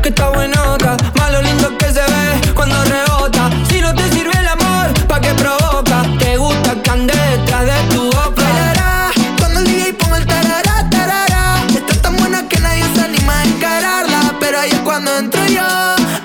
Que 0.02 0.10
está 0.10 0.30
buenota. 0.30 0.98
Más 1.18 1.32
lo 1.32 1.42
lindo 1.42 1.78
que 1.78 1.86
se 1.86 2.02
ve 2.02 2.54
cuando 2.56 2.84
rebota. 2.86 3.50
Si 3.70 3.82
no 3.82 3.94
te 3.94 4.10
sirve 4.12 4.32
el 4.40 4.48
amor, 4.48 5.08
¿pa' 5.08 5.22
qué 5.22 5.34
provoca? 5.36 6.04
Te 6.18 6.38
gusta 6.38 6.74
que 6.82 6.90
ande 6.90 7.14
detrás 7.14 7.66
de 7.66 7.96
tu 7.96 8.06
boca. 8.06 8.42
Bailará 8.42 9.12
cuando 9.38 9.60
el 9.60 9.66
DJ 9.66 9.94
ponga 9.94 10.18
el 10.18 10.26
tarará, 10.26 10.90
tarará. 10.90 11.56
Está 11.70 11.96
tan 12.02 12.18
buena 12.18 12.48
que 12.48 12.60
nadie 12.60 12.84
se 12.96 13.02
anima 13.02 13.40
a 13.40 13.44
encararla. 13.44 14.36
Pero 14.40 14.60
ahí 14.60 14.72
es 14.72 14.80
cuando 14.80 15.16
entro 15.18 15.46
yo. 15.46 15.68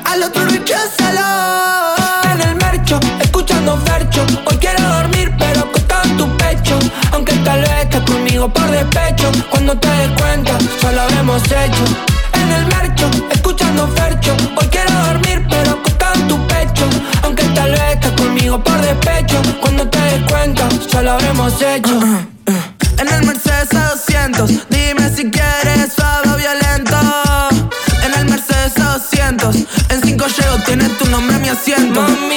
Al 0.04 0.22
otro 0.22 0.44
recházalo. 0.46 1.94
En 2.32 2.40
el 2.40 2.54
mercho, 2.56 2.98
escuchando 3.20 3.76
Fercho. 3.84 4.24
Hoy 4.46 4.56
quiero 4.58 4.82
dormir, 4.82 5.34
pero 5.38 5.60
acostado 5.60 6.04
en 6.04 6.16
tu 6.16 6.36
pecho. 6.38 6.78
Aunque 7.12 7.32
tal 7.44 7.60
vez 7.60 7.82
estés 7.82 8.00
conmigo 8.02 8.48
por 8.48 8.70
despecho. 8.70 9.30
Cuando 9.50 9.76
te 9.76 9.88
des 9.88 10.10
cuenta, 10.20 10.56
ya 10.80 10.92
lo 10.92 11.02
habremos 11.02 11.42
hecho. 11.44 12.15
En 13.76 13.82
escuchando 13.82 13.88
Fercho. 13.88 14.36
Hoy 14.56 14.66
quiero 14.70 14.92
dormir, 15.06 15.46
pero 15.50 15.70
acostado 15.72 16.14
en 16.14 16.28
tu 16.28 16.46
pecho. 16.46 16.88
Aunque 17.22 17.42
tal 17.54 17.70
vez 17.72 17.94
estés 17.94 18.12
conmigo 18.12 18.62
por 18.62 18.80
despecho. 18.80 19.42
Cuando 19.60 19.86
te 19.88 19.98
des 19.98 20.22
cuenta, 20.30 20.68
ya 20.90 21.02
lo 21.02 21.12
habremos 21.12 21.52
hecho. 21.60 22.00
En 22.98 23.08
el 23.08 23.26
Mercedes 23.26 23.68
A200, 23.70 24.66
dime 24.70 25.10
si 25.14 25.30
quieres 25.30 25.92
suave 25.94 26.30
o 26.30 26.36
violento. 26.36 26.96
En 28.02 28.14
el 28.18 28.24
Mercedes 28.26 28.74
A200, 28.76 29.66
en 29.90 30.02
5 30.02 30.26
llego, 30.26 30.56
tiene 30.64 30.88
tu 30.90 31.06
nombre 31.10 31.38
mi 31.38 31.50
asiento. 31.50 32.00
Mami, 32.00 32.36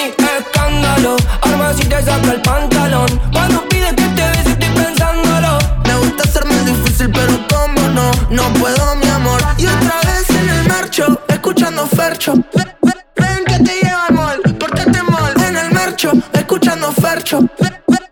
Ven, 12.20 13.46
que 13.46 13.60
te 13.64 13.80
lleva 13.82 14.08
al 14.08 14.14
mall, 14.14 14.42
pórtate 14.60 15.02
mal 15.04 15.34
en 15.42 15.56
el 15.56 15.72
mercho, 15.72 16.12
escuchando 16.34 16.92
Fercho. 16.92 17.40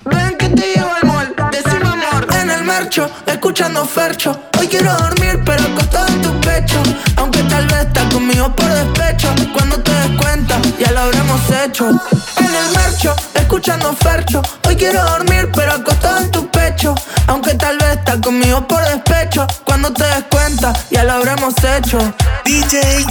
Ven, 0.06 0.38
que 0.38 0.48
te 0.48 0.76
lleva 0.76 0.96
al 0.96 1.08
mall, 1.08 1.36
decime 1.52 1.90
amor 1.90 2.26
en 2.40 2.50
el 2.50 2.64
mercho, 2.64 3.10
escuchando 3.26 3.84
Fercho. 3.84 4.40
Hoy 4.58 4.68
quiero 4.70 4.94
dormir 4.94 5.42
pero 5.46 5.62
acostado 5.62 6.08
en 6.08 6.22
tu 6.22 6.40
pecho, 6.40 6.82
aunque 7.18 7.44
tal 7.44 7.68
vez 7.68 7.80
estás 7.86 8.14
conmigo 8.14 8.56
por 8.56 8.70
despecho. 8.70 9.28
Cuando 9.54 9.84
te 9.84 9.92
des 9.92 10.22
cuenta 10.22 10.62
ya 10.80 10.92
lo 10.94 11.00
habremos 11.02 11.42
hecho. 11.66 11.90
En 11.90 12.56
el 12.56 12.78
mercho, 12.78 13.14
escuchando 13.34 13.94
Fercho. 13.94 14.42
Hoy 14.66 14.78
quiero 14.78 15.04
dormir 15.04 15.52
pero 15.54 15.74
acostado 15.74 16.20
en 16.20 16.32
tu 16.32 16.50
pecho, 16.50 16.96
aunque 17.28 17.56
tal 17.56 17.78
vez 17.78 17.98
estás 17.98 18.20
conmigo 18.20 18.66
por 18.66 18.82
despecho. 18.86 19.46
Cuando 19.66 19.92
te 19.92 20.06
des 20.06 20.24
cuenta 20.32 20.72
ya 20.92 21.04
lo 21.04 21.12
habremos 21.12 21.54
hecho. 21.62 22.00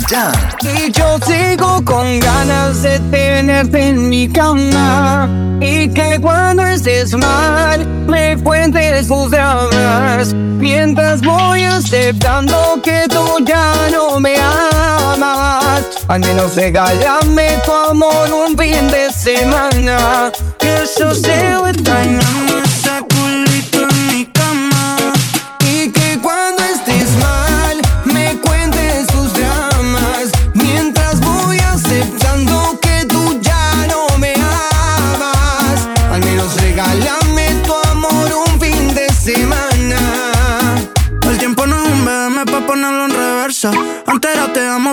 Y 0.09 0.92
yo 0.92 1.19
sigo 1.27 1.85
con 1.85 2.21
ganas 2.21 2.83
de 2.83 3.01
tenerte 3.11 3.88
en 3.88 4.09
mi 4.09 4.29
cama. 4.29 5.29
Y 5.61 5.88
que 5.88 6.21
cuando 6.21 6.64
estés 6.64 7.12
mal, 7.14 7.85
me 8.07 8.37
cuentes 8.37 9.09
tus 9.09 9.31
dramas. 9.33 10.33
Mientras 10.33 11.23
voy 11.23 11.64
aceptando 11.64 12.81
que 12.85 13.07
tú 13.09 13.45
ya 13.45 13.73
no 13.90 14.21
me 14.21 14.37
amas. 14.37 15.85
Al 16.07 16.21
menos 16.21 16.55
regálame 16.55 17.59
tu 17.64 17.73
amor 17.73 18.33
un 18.33 18.57
fin 18.57 18.87
de 18.88 19.11
semana. 19.12 20.31
Que 20.59 20.85
yo 20.99 21.14
se 21.16 21.57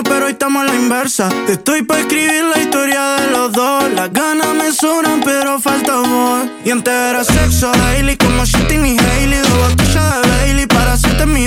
pero 0.02 0.26
hoy 0.26 0.32
estamos 0.32 0.62
a 0.62 0.64
la 0.64 0.74
inversa. 0.74 1.28
Estoy 1.48 1.82
para 1.82 2.00
escribir 2.00 2.42
la 2.44 2.60
historia 2.60 3.16
de 3.16 3.30
los 3.30 3.52
dos. 3.52 3.84
Las 3.92 4.12
ganas 4.12 4.48
me 4.54 4.72
sobran, 4.72 5.20
pero 5.24 5.60
falta 5.60 5.92
amor. 5.94 6.48
Y 6.64 6.70
antes 6.70 6.92
era 6.92 7.22
sexo 7.22 7.70
daily, 7.70 8.16
como 8.16 8.44
Shitty 8.44 8.74
y 8.74 8.98
Hailey. 8.98 9.40
Dos 9.40 9.70
botellas 9.70 10.22
de 10.22 10.28
Bailey 10.28 10.66
para 10.66 10.94
hacerte 10.94 11.26
mi 11.26 11.46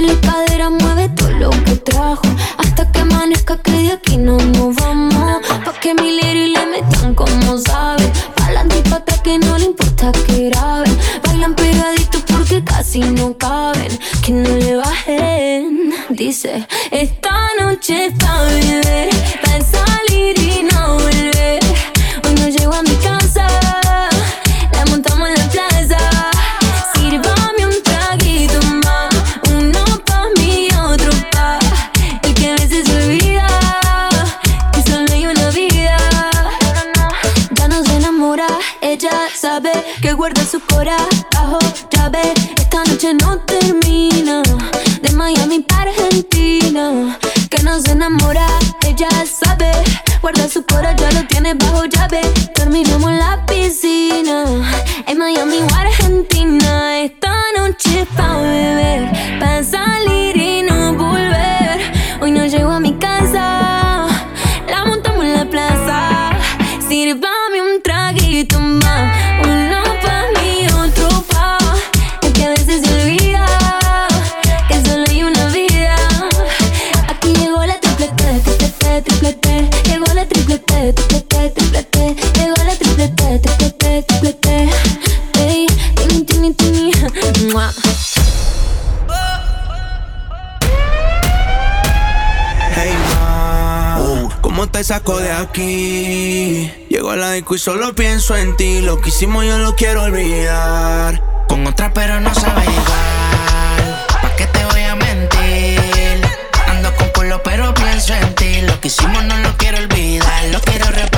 le 0.00 0.14
padre. 0.20 0.47
¿Cómo 94.58 94.72
te 94.72 94.82
saco 94.82 95.16
de 95.20 95.30
aquí? 95.30 96.68
Llego 96.88 97.12
a 97.12 97.16
la 97.16 97.30
disco 97.30 97.54
y 97.54 97.58
solo 97.60 97.94
pienso 97.94 98.36
en 98.36 98.56
ti. 98.56 98.80
Lo 98.80 99.00
que 99.00 99.10
hicimos 99.10 99.46
yo 99.46 99.56
lo 99.58 99.76
quiero 99.76 100.02
olvidar. 100.02 101.22
Con 101.48 101.64
otra 101.64 101.94
pero 101.94 102.18
no 102.18 102.34
sabe 102.34 102.62
igual. 102.62 104.06
¿Pa' 104.20 104.34
qué 104.36 104.46
te 104.46 104.64
voy 104.64 104.82
a 104.82 104.96
mentir? 104.96 106.28
Ando 106.66 106.92
con 106.96 107.08
culo 107.10 107.40
pero 107.44 107.72
pienso 107.72 108.14
en 108.14 108.34
ti. 108.34 108.62
Lo 108.62 108.80
que 108.80 108.88
hicimos 108.88 109.22
no 109.26 109.36
lo 109.36 109.56
quiero 109.56 109.78
olvidar. 109.78 110.46
Lo 110.46 110.60
quiero 110.62 110.86
repetir, 110.86 111.17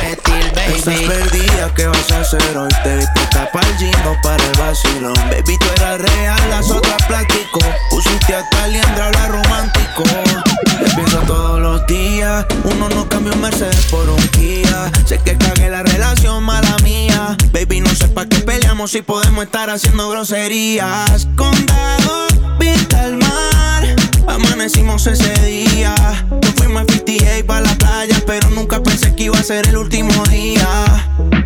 baby. 0.71 1.03
Estás 1.03 1.17
perdida, 1.19 1.75
¿qué 1.75 1.87
vas 1.87 2.11
a 2.13 2.21
hacer 2.21 2.57
hoy? 2.57 2.69
Te 2.83 2.97
viste 2.97 3.21
para 3.53 3.69
el 3.69 4.21
para 4.23 4.45
el 4.45 4.59
vacilón. 4.59 5.15
Baby, 5.31 5.59
tú 5.59 5.67
eras 5.77 6.01
real, 6.01 6.51
las 6.51 6.71
otras 6.71 7.03
plástico. 7.07 7.61
Pusiste 7.91 8.35
a 8.35 8.49
Taliandra 8.51 9.07
hablar 9.07 9.31
romántico. 9.31 10.03
Te 10.03 10.91
pienso 10.95 11.19
todos 11.27 11.61
los 11.61 11.87
días. 11.87 12.47
Uno 12.65 12.89
no 12.89 13.09
cambia 13.09 13.33
un 13.33 13.41
Mercedes 13.41 13.87
por 13.87 14.09
un 14.09 14.23
Kia. 14.29 14.91
Sé 15.07 15.19
que 15.19 15.37
cagué 15.37 15.71
la 15.71 15.83
relación, 15.83 16.43
mala 16.45 16.77
mía. 16.83 17.37
Baby, 17.53 17.81
no 17.81 17.91
sé 17.95 18.09
pa' 18.09 18.27
qué 18.27 18.39
peleamos 18.39 18.91
si 18.91 19.03
podemos 19.03 19.45
estar 19.45 19.71
haciendo 19.71 20.09
groserías. 20.11 21.29
Condado, 21.37 22.27
vista 22.61 23.03
al 23.03 23.17
mar. 23.17 23.83
Amanecimos 24.29 25.07
ese 25.07 25.33
día. 25.45 25.95
Nos 26.31 26.55
fuimos 26.55 26.83
a 26.83 26.93
58 26.93 27.47
para 27.47 27.63
la 27.63 27.75
playa, 27.75 28.23
pero 28.27 28.49
nunca 28.51 28.81
pensé 28.83 29.15
que 29.17 29.25
iba 29.25 29.39
a 29.39 29.43
ser 29.43 29.67
el 29.67 29.77
último 29.77 30.13
día. 30.27 30.69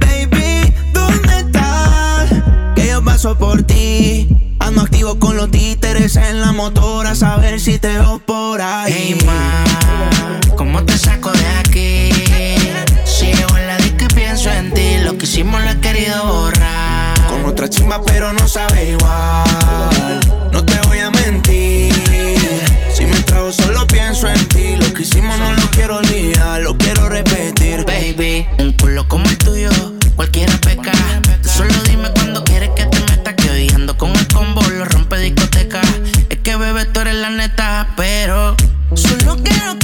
Baby, 0.00 0.74
¿dónde 0.92 1.38
estás? 1.38 2.30
Que 2.74 2.88
yo 2.88 3.02
paso 3.02 3.38
por 3.38 3.62
ti. 3.62 4.28
Ando 4.58 4.82
activo 4.82 5.18
con 5.18 5.36
los 5.36 5.50
títeres 5.50 6.16
en 6.16 6.40
la 6.40 6.52
motora, 6.52 7.10
a 7.10 7.14
saber 7.14 7.60
si 7.60 7.78
te 7.78 7.88
veo 7.88 8.18
por 8.18 8.60
ahí. 8.60 8.92
Hey, 8.94 9.18
ma, 9.24 9.64
¿cómo 10.56 10.84
te 10.84 10.98
saco 10.98 11.30
de 11.32 11.46
aquí? 11.46 12.10
Si 13.04 13.30
en 13.30 13.66
la 13.66 13.76
pienso 14.34 14.50
en 14.50 14.74
ti, 14.74 14.96
lo 15.04 15.16
que 15.16 15.26
hicimos 15.26 15.62
lo 15.62 15.70
he 15.70 15.78
querido 15.78 16.26
borrar. 16.26 17.14
Con 17.28 17.44
otra 17.44 17.70
chimba, 17.70 18.02
pero 18.02 18.32
no 18.32 18.48
sabe 18.48 18.90
igual. 18.90 20.20
No 20.50 20.64
te 20.64 20.76
voy 20.88 20.98
a 20.98 21.10
mentir. 21.12 21.94
Si 22.92 23.06
me 23.06 23.20
trago, 23.20 23.52
solo 23.52 23.86
pienso 23.86 24.28
en 24.28 24.44
ti. 24.48 24.74
Lo 24.74 24.92
que 24.92 25.02
hicimos 25.02 25.38
no 25.38 25.52
lo 25.52 25.70
quiero 25.70 25.98
olvidar, 25.98 26.60
lo 26.62 26.76
quiero 26.76 27.08
repetir. 27.08 27.84
Baby, 27.84 28.44
un 28.58 28.72
culo 28.72 29.06
como 29.06 29.24
el 29.26 29.38
tuyo, 29.38 29.70
cualquiera 30.16 30.56
peca. 30.58 30.90
Tú 31.40 31.48
solo 31.48 31.74
dime 31.88 32.10
cuando 32.14 32.42
quieres 32.42 32.70
que 32.74 32.86
te 32.86 32.98
meta. 33.02 33.36
Que 33.36 33.50
hoy 33.50 33.68
ando 33.72 33.96
con 33.96 34.10
el 34.16 34.26
combo, 34.28 34.62
lo 34.62 34.84
rompe 34.84 35.16
discoteca. 35.18 35.80
Es 36.28 36.38
que 36.38 36.56
bebé, 36.56 36.86
tú 36.86 37.00
eres 37.02 37.14
la 37.14 37.30
neta, 37.30 37.86
pero 37.96 38.56
solo 38.96 39.36
quiero 39.44 39.78
que 39.78 39.83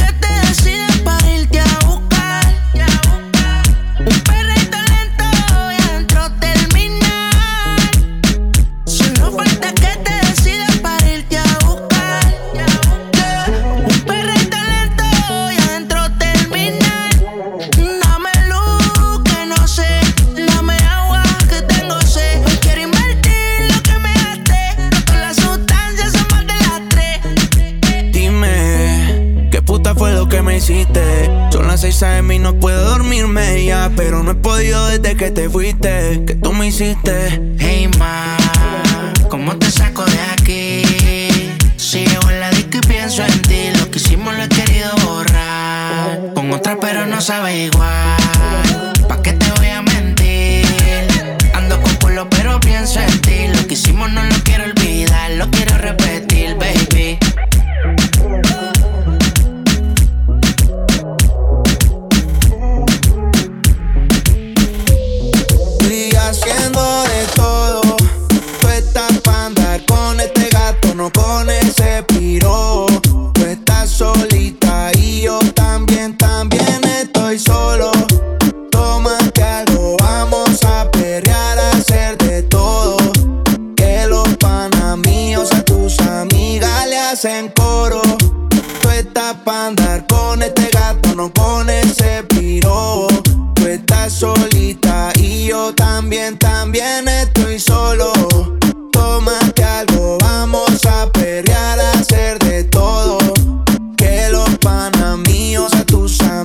que 35.21 35.31
te 35.31 35.51
fuiste. 35.51 36.25
Que 36.27 36.35
tú 36.35 36.51
me 36.55 36.69
hiciste. 36.69 37.55
Hey, 37.59 37.91
ma, 37.99 38.39
¿cómo 39.29 39.55
te 39.59 39.71
saco 39.71 40.03
de 40.07 40.19
aquí? 40.33 40.83
Si 41.77 42.07
llevo 42.07 42.31
en 42.31 42.41
la 42.41 42.51
disco 42.51 42.79
y 42.79 42.81
pienso 42.89 43.23
en 43.27 43.43
ti. 43.43 43.69
Lo 43.79 43.91
que 43.91 43.99
hicimos 43.99 44.35
lo 44.35 44.45
he 44.45 44.49
querido 44.49 44.91
borrar. 45.05 46.33
Con 46.35 46.51
otra, 46.55 46.79
pero 46.81 47.05
no 47.05 47.21
sabe 47.21 47.65
igual. 47.67 47.80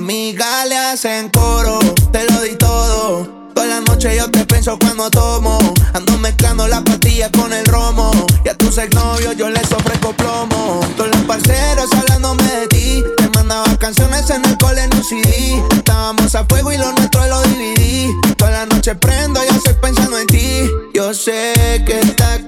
Amigas 0.06 0.68
le 0.68 0.76
hacen 0.76 1.28
coro. 1.30 1.80
Te 2.12 2.24
lo 2.30 2.40
di 2.42 2.54
todo. 2.54 3.50
Toda 3.52 3.66
la 3.66 3.80
noche 3.80 4.16
yo 4.16 4.30
te 4.30 4.46
pienso 4.46 4.78
cuando 4.78 5.10
tomo. 5.10 5.58
Ando 5.94 6.16
mezclando 6.18 6.68
las 6.68 6.82
pastillas 6.82 7.30
con 7.32 7.52
el 7.52 7.66
romo. 7.66 8.12
Y 8.44 8.48
a 8.48 8.54
tus 8.56 8.78
exnovios 8.78 9.36
yo 9.36 9.50
les 9.50 9.72
ofrezco 9.72 10.12
plomo. 10.12 10.80
Todos 10.96 11.10
los 11.10 11.22
parceros 11.22 11.92
hablándome 11.92 12.44
de 12.44 12.68
ti. 12.68 13.04
Te 13.16 13.28
mandaba 13.30 13.76
canciones 13.78 14.30
en 14.30 14.44
el 14.44 14.56
cole 14.58 14.84
en 14.84 14.94
un 14.94 15.02
CD. 15.02 15.60
Estábamos 15.72 16.36
a 16.36 16.44
fuego 16.44 16.72
y 16.72 16.78
lo 16.78 16.92
nuestro 16.92 17.26
lo 17.26 17.42
dividí. 17.42 18.08
Toda 18.36 18.52
la 18.52 18.66
noche 18.66 18.94
prendo 18.94 19.40
y 19.42 19.56
estoy 19.56 19.74
pensando 19.74 20.18
en 20.20 20.26
ti. 20.28 20.70
Yo 20.94 21.12
sé 21.14 21.82
que 21.84 21.98
estás 21.98 22.42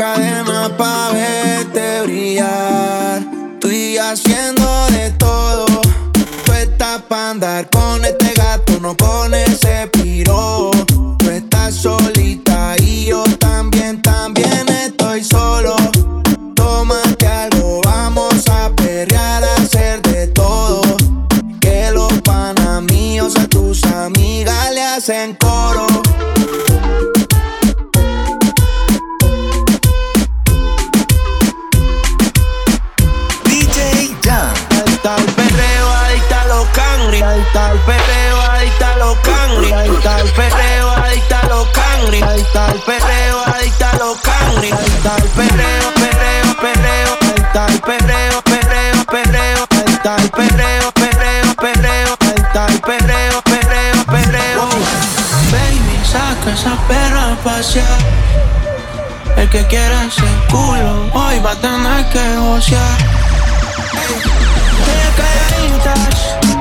cadena 0.00 0.74
pa' 0.78 1.10
verte 1.12 2.00
brillar. 2.04 3.20
Estoy 3.52 3.98
haciendo 3.98 4.86
de 4.92 5.10
todo. 5.18 5.66
Tú 6.44 6.52
estás 6.52 7.02
pa' 7.02 7.30
andar 7.32 7.68
con 7.68 8.02
este 8.02 8.32
gato, 8.32 8.80
no 8.80 8.96
con 8.96 9.34
ese 9.34 9.90
piro. 9.92 10.70
Tú 11.18 11.28
estás 11.30 11.74
solita 11.74 12.76
y 12.78 13.04
yo 13.10 13.22
también, 13.38 14.00
también 14.00 14.66
estoy 14.86 15.22
solo. 15.22 15.76
Tómate 16.54 17.26
algo, 17.26 17.82
vamos 17.84 18.48
a 18.48 18.70
perrear, 18.74 19.44
a 19.44 19.54
hacer 19.56 20.00
de 20.00 20.28
todo. 20.28 20.80
Que 21.60 21.90
los 21.92 22.12
panas 22.22 22.80
míos 22.84 23.34
a 23.36 23.46
tus 23.48 23.84
amigas 23.84 24.72
le 24.72 24.82
hacen 24.82 25.34
coro. 25.34 25.59
cangri. 39.50 39.72
Adicta 39.72 40.16
al 40.16 40.28
perreo, 40.30 40.90
adicta 40.90 41.40
a 41.40 41.46
los 41.48 41.68
cangri. 41.68 42.22
Adicta 42.22 42.66
al 42.66 42.80
perreo, 42.80 43.42
adicta 43.46 43.90
a 43.90 43.96
los 43.96 44.18
cangri. 44.20 44.70
Adicta 44.70 45.14
al 45.14 45.22
perreo, 45.22 45.94
perreo, 45.94 46.56
perreo. 46.60 47.18
Adicta 47.20 47.64
al 47.64 47.80
perreo, 47.80 48.42
perreo, 48.42 49.04
perreo. 49.06 49.66
Adicta 49.70 50.14
al 50.14 50.30
perreo, 50.30 50.92
perreo, 50.92 51.54
perreo. 51.56 52.16
Adicta 52.20 52.64
al 52.64 52.80
perreo, 52.80 53.42
perreo, 53.42 54.04
perreo. 54.06 54.68
Baby, 55.52 56.00
saca 56.04 56.52
esa 56.52 56.76
perra 56.88 57.32
a 57.32 57.36
pasear. 57.36 57.98
El 59.36 59.48
que 59.48 59.66
quiera 59.66 60.04
ese 60.04 60.26
culo 60.50 61.08
hoy 61.12 61.38
va 61.40 61.52
a 61.52 61.56
tener 61.56 62.08
que 62.10 62.36
gocear. 62.36 62.98
Hey, 63.92 64.16
te 64.86 65.22
caídas. 65.22 66.59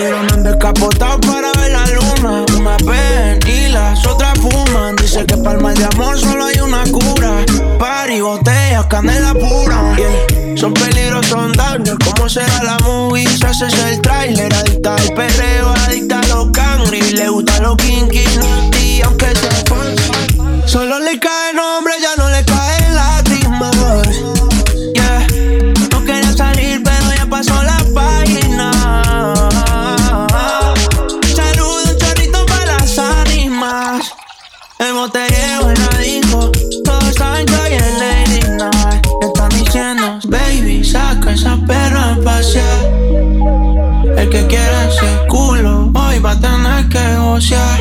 Yo 0.00 0.22
me 0.22 0.56
para 0.56 1.52
ver 1.60 1.72
la 1.72 1.84
luna. 1.88 2.44
Una 2.56 2.76
ven 2.90 3.38
y 3.46 3.68
las 3.68 4.06
otras 4.06 4.32
fuman. 4.38 4.96
Dice 4.96 5.26
que 5.26 5.36
para 5.36 5.58
el 5.58 5.62
mal 5.62 5.74
de 5.74 5.84
amor 5.84 6.18
solo 6.18 6.46
hay 6.46 6.58
una 6.58 6.84
cura. 6.84 7.44
Party, 7.78 8.22
botellas, 8.22 8.86
canela 8.86 9.34
pura. 9.34 9.94
Son 10.56 10.72
peligros, 10.72 11.26
son 11.26 11.52
daños. 11.52 11.98
¿Cómo 12.02 12.30
será 12.30 12.62
la 12.62 12.78
movie? 12.78 13.28
Se 13.36 13.46
hace 13.46 13.66
el 13.90 14.00
trailer. 14.00 14.50
Adicta 14.54 14.94
al 14.94 15.12
perreo, 15.12 15.68
adicta 15.86 16.20
a 16.20 16.26
los 16.28 16.50
cangri. 16.50 17.02
Le 17.12 17.28
gusta 17.28 17.60
los 17.60 17.76
kinky, 17.76 18.24
aunque 19.04 19.36
sea 19.36 19.64
fan. 19.68 20.66
Solo 20.66 20.98
le 20.98 21.20
caen 21.20 21.56
nombre. 21.56 21.92
negociar. 47.40 47.80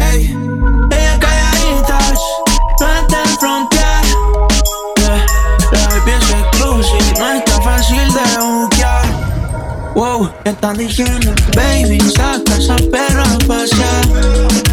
Ey, 0.00 0.34
ella 0.90 1.18
calladitas, 1.20 2.20
no 2.80 2.88
está 2.88 3.22
en 3.22 3.38
frontear. 3.38 4.04
Yeah, 4.96 5.26
la 5.72 5.96
IP 5.98 6.08
es 6.08 6.30
exclusive, 6.30 7.18
no 7.18 7.32
está 7.32 7.60
fácil 7.60 8.08
de 8.14 8.42
buquear. 8.42 9.94
Wow, 9.94 10.30
¿qué 10.44 10.50
están 10.50 10.76
diciendo? 10.78 11.34
Baby, 11.54 12.00
saca 12.16 12.56
esa 12.56 12.76
perra 12.90 13.22
a 13.22 13.38
pasear. 13.46 14.63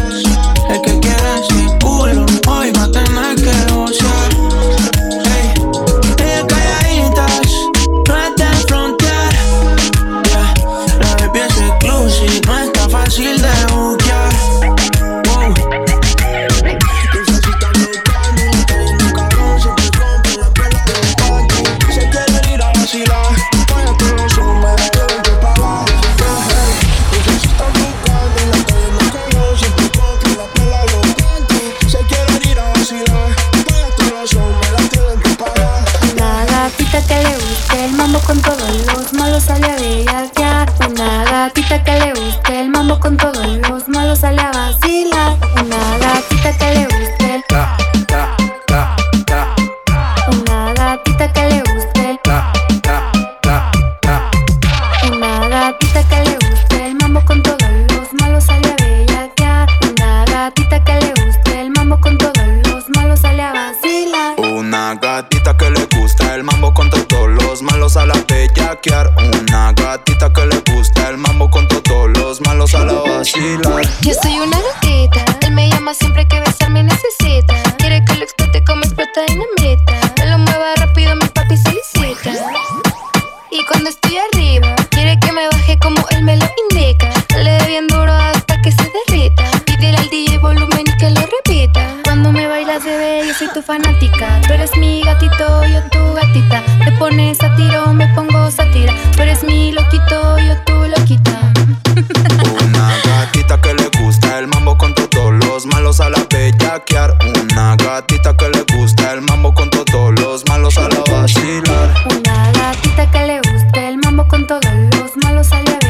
malo 115.22 115.42
sale 115.42 115.81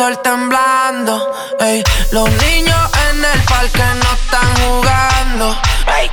sol 0.00 0.18
temblando. 0.22 1.30
Ey. 1.60 1.84
Los 2.10 2.30
niños 2.30 2.82
en 3.10 3.22
el 3.22 3.40
parque 3.42 3.84
no 4.02 4.10
están 4.20 4.48
jugando. 4.62 5.60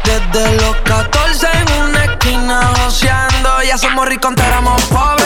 Desde 0.03 0.55
los 0.61 0.75
14 0.83 1.47
en 1.53 1.83
una 1.83 2.03
esquina 2.03 2.73
joseando. 2.79 3.49
Ya 3.63 3.77
somos 3.77 4.05
ricos, 4.05 4.33
pobres 4.89 5.16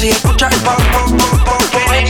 si 0.00 0.08
escuchas 0.08 0.50
el 0.54 0.60
pop, 0.62 0.78
pop, 0.92 1.10
pop, 1.18 1.44
pop. 1.44 1.62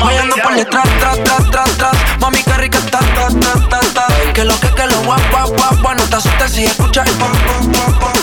Hoy 0.04 0.14
ando 0.14 0.36
por 0.36 0.54
detrás, 0.54 0.86
tras, 1.00 1.18
tras, 1.24 1.50
tras, 1.50 1.76
tras. 1.76 2.20
Mami, 2.20 2.40
qué 2.44 2.52
rica 2.52 2.78
está, 2.78 3.00
ta, 3.00 3.28
ta, 3.28 3.68
ta, 3.68 3.80
ta. 3.92 4.32
Que 4.32 4.44
lo 4.44 4.54
que, 4.60 4.68
que 4.68 4.86
lo 4.86 5.02
guap, 5.02 5.20
guap, 5.32 5.80
guap. 5.82 5.96
No 5.96 6.04
te 6.04 6.16
asustes 6.16 6.52
si 6.52 6.64
escuchas 6.66 7.08
el 7.08 7.14
pop, 7.14 7.28
pop, 7.30 7.74
pop, 7.74 8.00
pop. 8.00 8.19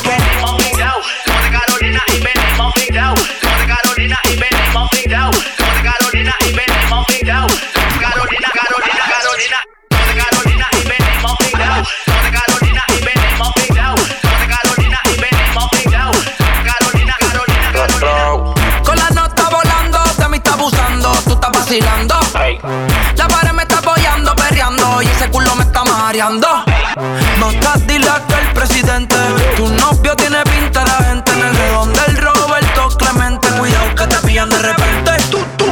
No 26.18 27.52
estás 27.52 27.86
dilata 27.86 28.26
que 28.26 28.42
el 28.42 28.54
presidente. 28.54 29.16
Tu 29.56 29.68
novio 29.68 30.16
tiene 30.16 30.42
pinta 30.46 30.84
la 30.84 31.06
gente 31.06 31.32
en 31.32 31.42
el 31.44 31.56
redón 31.56 31.94
del 31.94 32.18
Roberto 32.18 32.90
Clemente. 32.98 33.48
Cuidado 33.50 33.94
que 33.94 34.08
te 34.08 34.16
pillan 34.26 34.50
de 34.50 34.58
repente. 34.58 35.12
Tú, 35.30 35.38
tú 35.58 35.67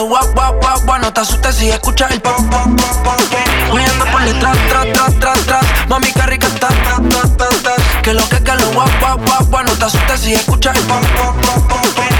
lo 0.00 0.06
guap, 0.06 0.34
guap, 0.34 0.60
guap, 0.62 0.84
guap. 0.84 1.02
No 1.02 1.12
te 1.12 1.20
asustes 1.20 1.56
si 1.56 1.68
escuchas 1.68 2.10
el 2.10 2.20
pop, 2.22 2.36
pop, 2.50 2.66
pop, 2.76 3.04
pop. 3.04 3.72
Huyendo 3.72 4.04
por 4.06 4.22
detrás, 4.22 4.56
tras, 4.68 4.92
tras, 4.92 5.18
tras, 5.18 5.46
tras. 5.46 5.88
Mami, 5.88 6.12
qué 6.12 6.22
rica 6.22 6.46
estás, 6.46 6.72
tras, 6.82 7.08
tras, 7.08 7.36
tras, 7.36 7.62
tras. 7.62 8.02
Que 8.02 8.14
lo 8.14 8.26
que 8.28 8.36
es 8.36 8.42
que 8.42 8.54
lo 8.54 8.72
guap, 8.72 8.90
guap, 9.00 9.20
guap, 9.26 9.50
guap. 9.50 9.64
No 9.66 9.72
te 9.72 9.84
asustes 9.84 10.20
si 10.20 10.32
escuchas 10.32 10.76
el 10.76 10.84
pop, 10.84 11.04
pop, 11.16 11.36
pop, 11.46 11.68
pop. 11.68 12.19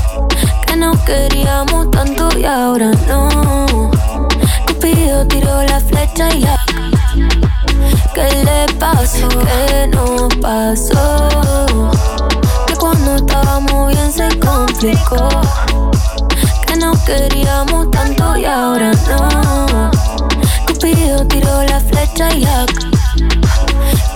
Que 0.81 0.87
nos 0.87 0.99
queríamos 1.01 1.91
tanto 1.91 2.27
y 2.35 2.43
ahora 2.43 2.89
no. 3.07 3.91
Cupido 4.65 5.27
tiró 5.27 5.61
la 5.61 5.79
flecha 5.79 6.33
y 6.33 6.39
la. 6.39 6.59
¿Qué 8.15 8.43
le 8.43 8.73
pasó? 8.79 9.29
¿Qué 9.29 9.87
no 9.93 10.27
pasó? 10.41 11.91
Que 12.65 12.75
cuando 12.77 13.17
estábamos 13.17 13.89
bien 13.89 14.11
se 14.11 14.27
complicó. 14.39 15.29
Que 16.65 16.75
no 16.77 16.93
queríamos 17.05 17.91
tanto 17.91 18.35
y 18.37 18.45
ahora 18.45 18.91
no. 19.07 19.91
Cupido 20.65 21.27
tiró 21.27 21.61
la 21.61 21.79
flecha 21.79 22.33
y 22.33 22.39
la. 22.39 22.65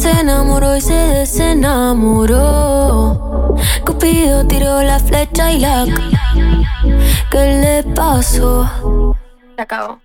Se 0.00 0.10
enamoró 0.12 0.76
y 0.76 0.80
se 0.80 0.94
desenamoró. 0.94 2.38
Cupido 3.84 4.46
tiró 4.46 4.80
la 4.82 4.98
flecha 4.98 5.52
y 5.52 5.58
la. 5.58 5.84
¿Qué 7.30 7.38
le 7.60 7.82
pasó? 7.94 9.14
Se 9.56 9.62
acabó. 9.62 9.98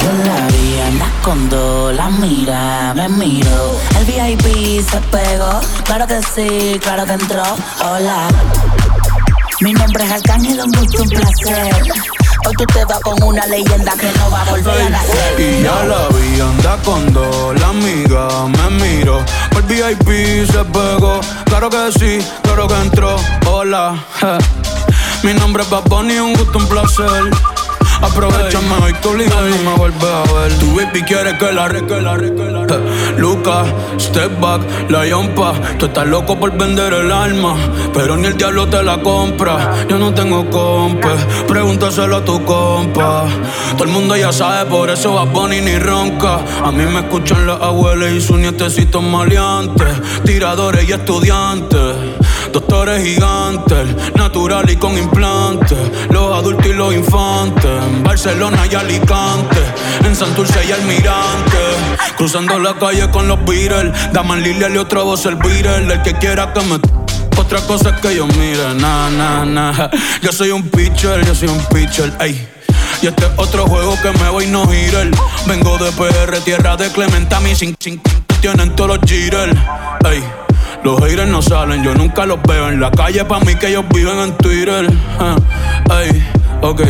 Yo 0.00 0.12
la 0.24 0.46
vi 0.48 0.80
andar 0.80 1.12
con 1.22 1.50
dos, 1.50 1.94
la 1.94 2.08
mira, 2.08 2.94
me 2.94 3.06
miro. 3.10 3.76
El 3.98 4.06
VIP 4.06 4.80
se 4.82 4.98
pegó, 5.12 5.60
claro 5.84 6.06
que 6.06 6.22
sí, 6.22 6.78
claro 6.80 7.04
que 7.04 7.12
entró. 7.12 7.42
Hola. 7.84 8.28
Mi 9.60 9.74
nombre 9.74 10.04
es 10.04 10.10
Arcángel, 10.10 10.58
un 10.58 10.72
gusto, 10.72 11.02
un 11.02 11.08
placer. 11.10 11.74
Hoy 12.46 12.54
tú 12.56 12.64
te 12.66 12.84
vas 12.84 13.00
con 13.00 13.22
una 13.22 13.46
leyenda 13.46 13.92
que 13.96 14.10
no 14.18 14.30
va 14.30 14.42
a 14.42 14.50
volver 14.50 14.82
a 14.82 14.90
nacer. 14.90 15.40
Y 15.40 15.62
ya 15.62 15.84
la 15.84 16.08
vi, 16.08 16.40
anda 16.40 16.76
con 16.84 17.12
dos, 17.12 17.60
la 17.60 17.68
amiga 17.68 18.28
me 18.46 18.70
miro. 18.82 19.24
El 19.56 19.62
VIP 19.62 20.50
se 20.50 20.64
pegó, 20.64 21.20
claro 21.44 21.70
que 21.70 21.92
sí, 21.98 22.26
claro 22.42 22.66
que 22.68 22.74
entró. 22.74 23.16
Hola, 23.46 24.04
mi 25.22 25.34
nombre 25.34 25.62
es 25.62 25.70
Bad 25.70 25.84
Bunny, 25.84 26.18
un 26.18 26.34
gusto, 26.34 26.58
un 26.58 26.66
placer. 26.66 27.30
Aprovechame 28.02 28.74
hoy 28.82 28.92
que 28.94 29.08
obligado 29.08 29.48
no 29.48 29.70
me 29.70 29.76
vuelves 29.76 30.04
a 30.04 30.32
ver. 30.32 30.58
Tu 30.58 30.74
baby 30.74 31.02
quiere 31.02 31.36
que 31.36 31.52
la 31.52 31.68
re, 31.68 31.86
que 31.86 32.00
la 32.00 32.16
re, 32.16 32.34
que 32.34 32.44
la 32.44 32.64
re. 32.64 32.78
Luca, 33.18 33.64
step 33.98 34.40
back, 34.40 34.62
la 34.88 35.06
yompa. 35.06 35.52
Tú 35.78 35.86
estás 35.86 36.06
loco 36.06 36.38
por 36.38 36.56
vender 36.56 36.94
el 36.94 37.12
alma, 37.12 37.56
pero 37.92 38.16
ni 38.16 38.26
el 38.26 38.36
diablo 38.36 38.66
te 38.68 38.82
la 38.82 39.00
compra. 39.02 39.86
Yo 39.88 39.98
no 39.98 40.14
tengo 40.14 40.48
compa, 40.48 41.14
pregúntaselo 41.46 42.16
a 42.16 42.24
tu 42.24 42.42
compa. 42.44 43.26
Todo 43.72 43.84
el 43.84 43.90
mundo 43.90 44.16
ya 44.16 44.32
sabe, 44.32 44.70
por 44.70 44.88
eso 44.88 45.14
va 45.14 45.24
Bunny 45.24 45.60
ni 45.60 45.78
ronca. 45.78 46.40
A 46.64 46.70
mí 46.72 46.84
me 46.84 47.00
escuchan 47.00 47.46
las 47.46 47.60
abuelas 47.60 48.12
y 48.12 48.20
sus 48.20 48.38
nietecitos 48.38 49.02
maleantes, 49.02 49.88
tiradores 50.24 50.88
y 50.88 50.92
estudiantes. 50.92 51.89
Doctores 52.52 53.04
gigantes, 53.04 54.14
natural 54.16 54.68
y 54.68 54.76
con 54.76 54.98
implantes. 54.98 55.78
Los 56.10 56.36
adultos 56.36 56.66
y 56.66 56.72
los 56.72 56.92
infantes. 56.92 57.64
En 57.64 58.02
Barcelona 58.02 58.66
y 58.70 58.74
Alicante. 58.74 59.58
En 60.04 60.16
Santurce 60.16 60.66
y 60.66 60.72
Almirante. 60.72 61.58
Cruzando 62.16 62.58
la 62.58 62.74
calle 62.74 63.08
con 63.10 63.28
los 63.28 63.44
Beatles. 63.44 63.92
Daman 64.12 64.42
Lilia 64.42 64.68
y 64.68 64.76
otra 64.76 65.02
voz 65.02 65.26
el 65.26 65.36
Beatle. 65.36 65.92
El 65.92 66.02
que 66.02 66.14
quiera 66.14 66.52
que 66.52 66.60
me. 66.62 66.80
Otra 67.40 67.60
cosa 67.62 67.90
es 67.90 68.00
que 68.00 68.14
yo 68.16 68.26
mire, 68.26 68.74
na, 68.74 69.08
na, 69.10 69.44
na. 69.44 69.90
Yo 70.20 70.30
soy 70.30 70.50
un 70.50 70.68
pitcher, 70.68 71.24
yo 71.24 71.34
soy 71.34 71.48
un 71.48 71.64
pitcher, 71.66 72.12
ey. 72.20 72.48
Y 73.02 73.06
este 73.06 73.24
es 73.24 73.30
otro 73.36 73.66
juego 73.66 73.96
que 74.02 74.10
me 74.18 74.28
voy 74.28 74.46
no 74.46 74.68
girar. 74.68 75.08
Vengo 75.46 75.78
de 75.78 75.90
PR, 75.92 76.38
tierra 76.44 76.76
de 76.76 76.90
Clementa, 76.92 77.40
mi 77.40 77.54
sin, 77.54 77.74
sin 77.78 78.00
tienen 78.40 78.74
todos 78.76 78.98
los 78.98 79.10
jitters, 79.10 79.54
ey. 80.04 80.22
Los 80.82 80.98
haters 81.00 81.28
no 81.28 81.42
salen, 81.42 81.82
yo 81.84 81.94
nunca 81.94 82.24
los 82.26 82.40
veo 82.42 82.68
en 82.68 82.80
la 82.80 82.90
calle. 82.90 83.24
Pa' 83.24 83.40
mí 83.40 83.54
que 83.54 83.68
ellos 83.68 83.84
viven 83.94 84.18
en 84.18 84.36
Twitter. 84.38 84.86
ah, 85.18 85.36
Ey, 86.02 86.26
ok. 86.62 86.80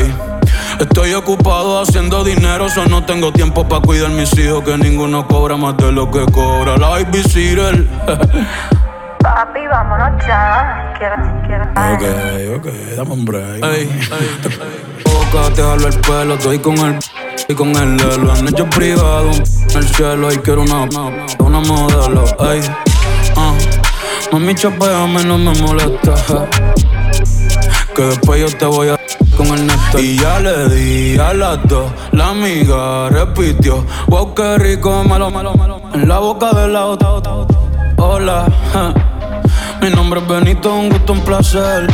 Estoy 0.78 1.12
ocupado 1.14 1.80
haciendo 1.82 2.22
dinero, 2.24 2.68
so 2.70 2.86
no 2.86 3.05
tengo 3.05 3.32
tiempo 3.32 3.68
para 3.68 3.82
cuidar 3.82 4.11
mis 4.11 4.36
hijos. 4.38 4.62
Que 4.64 4.76
ninguno 4.78 5.26
cobra 5.26 5.57
más 5.57 5.76
de 5.76 5.93
lo 5.93 6.11
que 6.11 6.24
cobra 6.32 6.76
la 6.76 6.88
babysitter. 6.91 7.86
Papi, 9.20 9.66
vámonos 9.70 10.24
ya. 10.26 10.95
Quiero, 10.99 11.16
quiero. 11.47 11.64
Ok, 11.64 12.59
ok, 12.59 12.72
dame 12.97 13.11
un 13.12 13.24
break. 13.24 13.64
Ey, 13.64 13.88
Boca, 15.05 15.55
te 15.55 15.62
jalo 15.62 15.86
el 15.88 16.01
pelo, 16.01 16.34
estoy 16.34 16.59
con 16.61 16.78
el 16.78 16.99
y 17.49 17.55
con 17.55 17.68
el 17.76 17.97
lelo. 17.97 18.32
Han 18.32 18.49
hecho 18.49 18.64
privado 18.70 19.30
en 19.32 19.76
el 19.76 19.88
cielo 19.88 20.32
y 20.32 20.38
quiero 20.38 20.62
una, 20.62 20.84
una, 20.84 21.26
una 21.41 21.61
modelo. 21.61 22.24
Ey, 22.51 22.62
mami, 24.33 24.55
chapeame, 24.55 25.24
no 25.24 25.39
me 25.39 25.53
molesta. 25.61 26.14
Que 27.95 28.03
después 28.03 28.41
yo 28.41 28.57
te 28.57 28.66
voy 28.66 28.89
a 28.89 28.99
con 29.37 29.47
el 29.49 29.66
neto. 29.66 29.99
Y 29.99 30.16
ya 30.18 30.41
le 30.41 30.68
di 30.68 31.18
a 31.18 31.35
las 31.35 31.59
dos. 31.66 31.91
La 32.12 32.31
amiga 32.31 33.09
repitió. 33.11 33.85
Wow, 34.09 34.35
qué 34.35 34.59
rico, 34.59 35.05
malo, 35.05 35.31
malo, 35.31 35.55
malo. 35.55 35.83
En 35.95 36.09
la 36.09 36.18
boca 36.18 36.53
de 36.53 36.68
la 36.68 36.87
otra. 36.87 37.11
Hola, 37.97 38.47
ja. 38.72 38.95
mi 39.83 39.91
nombre 39.91 40.20
es 40.20 40.26
Benito, 40.26 40.74
un 40.74 40.89
gusto, 40.89 41.12
un 41.12 41.20
placer. 41.20 41.87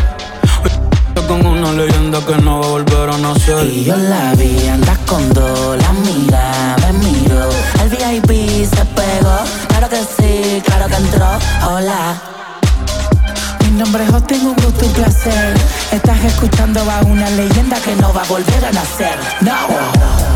Con 1.24 1.44
una 1.44 1.72
leyenda 1.72 2.20
que 2.24 2.36
no 2.36 2.60
va 2.60 2.66
a 2.66 2.70
volver 2.70 3.10
a 3.10 3.18
nacer. 3.18 3.66
Y 3.66 3.84
yo 3.84 3.96
la 3.96 4.32
vi, 4.34 4.68
andas 4.68 4.98
con 5.06 5.28
dos, 5.32 5.76
la 5.76 5.92
mira, 5.92 6.76
me 6.82 6.92
miro. 6.92 7.48
El 7.82 7.90
VIP 7.90 8.64
se 8.64 8.84
pegó, 8.84 9.36
claro 9.66 9.88
que 9.88 9.96
sí, 9.96 10.62
claro 10.64 10.86
que 10.86 10.94
entró. 10.94 11.26
Hola. 11.68 12.22
Mi 13.64 13.70
nombre 13.70 14.04
es 14.04 14.10
Justin, 14.10 14.46
un 14.46 14.54
gusto, 14.54 14.86
un 14.86 14.92
placer. 14.92 15.54
Estás 15.90 16.24
escuchando 16.24 16.80
a 16.88 17.02
una 17.02 17.28
leyenda 17.30 17.76
que 17.80 17.96
no 17.96 18.12
va 18.12 18.22
a 18.22 18.26
volver 18.26 18.64
a 18.64 18.70
nacer. 18.70 19.18
No. 19.40 20.35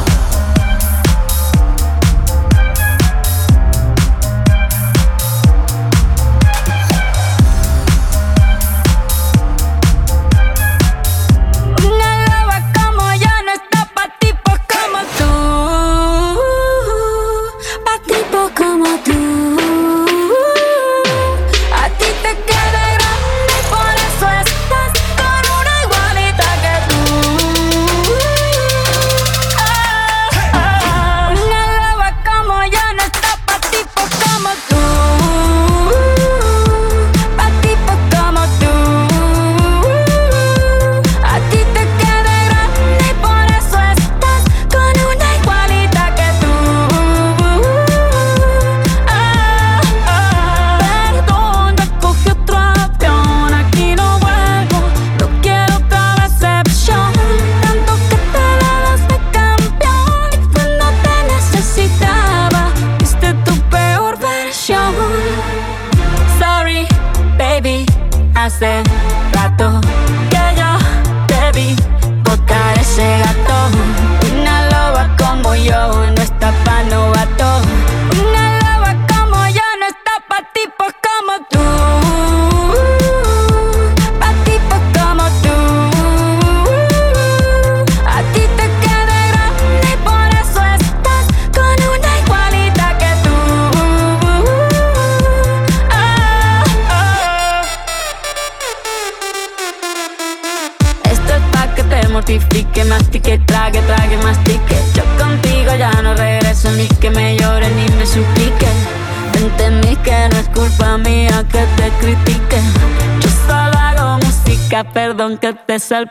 Perdón 115.79 116.11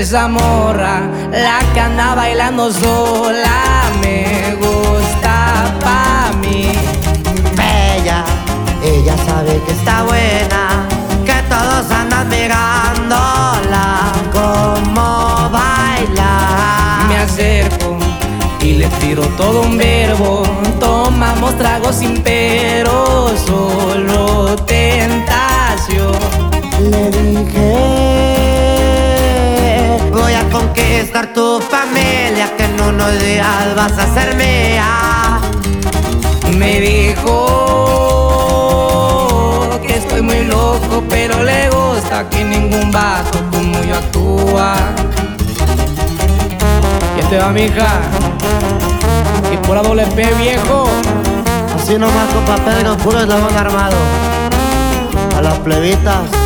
Esa 0.00 0.28
morra? 0.28 1.08
La 1.30 1.60
que 1.72 1.80
anda 1.80 2.14
bailando 2.14 2.70
sola 2.72 3.90
me 4.00 4.54
gusta 4.56 5.74
pa' 5.80 6.32
mí. 6.40 6.72
Bella, 7.56 8.24
ella 8.82 9.16
sabe 9.24 9.60
que 9.64 9.72
está 9.72 10.02
buena, 10.02 10.86
que 11.24 11.42
todos 11.48 11.90
andan 11.90 12.28
mirándola 12.28 14.12
como 14.32 15.50
baila. 15.50 17.06
Me 17.08 17.18
acerco 17.18 17.96
y 18.60 18.74
le 18.74 18.88
tiro 19.00 19.22
todo 19.38 19.62
un 19.62 19.75
vas 33.76 33.92
a 33.98 34.14
ser 34.14 34.34
mía. 34.36 35.38
Me 36.56 36.80
dijo 36.80 37.28
que 39.86 39.96
estoy 39.96 40.22
muy 40.22 40.44
loco, 40.44 41.04
pero 41.08 41.42
le 41.44 41.68
gusta 41.68 42.26
que 42.30 42.42
ningún 42.42 42.90
vato 42.90 43.38
como 43.52 43.82
yo 43.84 43.96
actúa. 43.96 44.76
¿Quién 47.14 47.28
te 47.28 47.36
va, 47.38 47.50
mija? 47.50 48.00
Y 49.52 49.56
por 49.66 49.82
doble 49.82 50.06
P, 50.06 50.24
viejo. 50.34 50.88
Así 51.76 51.98
nomás, 51.98 52.28
compa 52.32 52.56
Pedro, 52.64 52.96
puro 52.96 53.20
eslabón 53.20 53.54
armado. 53.56 53.96
A 55.36 55.42
las 55.42 55.58
plebitas. 55.58 56.45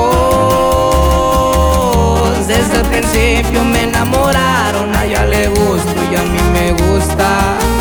principio 3.01 3.63
me 3.63 3.83
enamoraron, 3.83 4.95
a 4.95 5.05
ella 5.05 5.25
le 5.25 5.47
gusto 5.47 5.95
y 6.11 6.15
a 6.15 6.21
mí 6.21 6.39
me 6.53 6.71
gusta. 6.71 7.80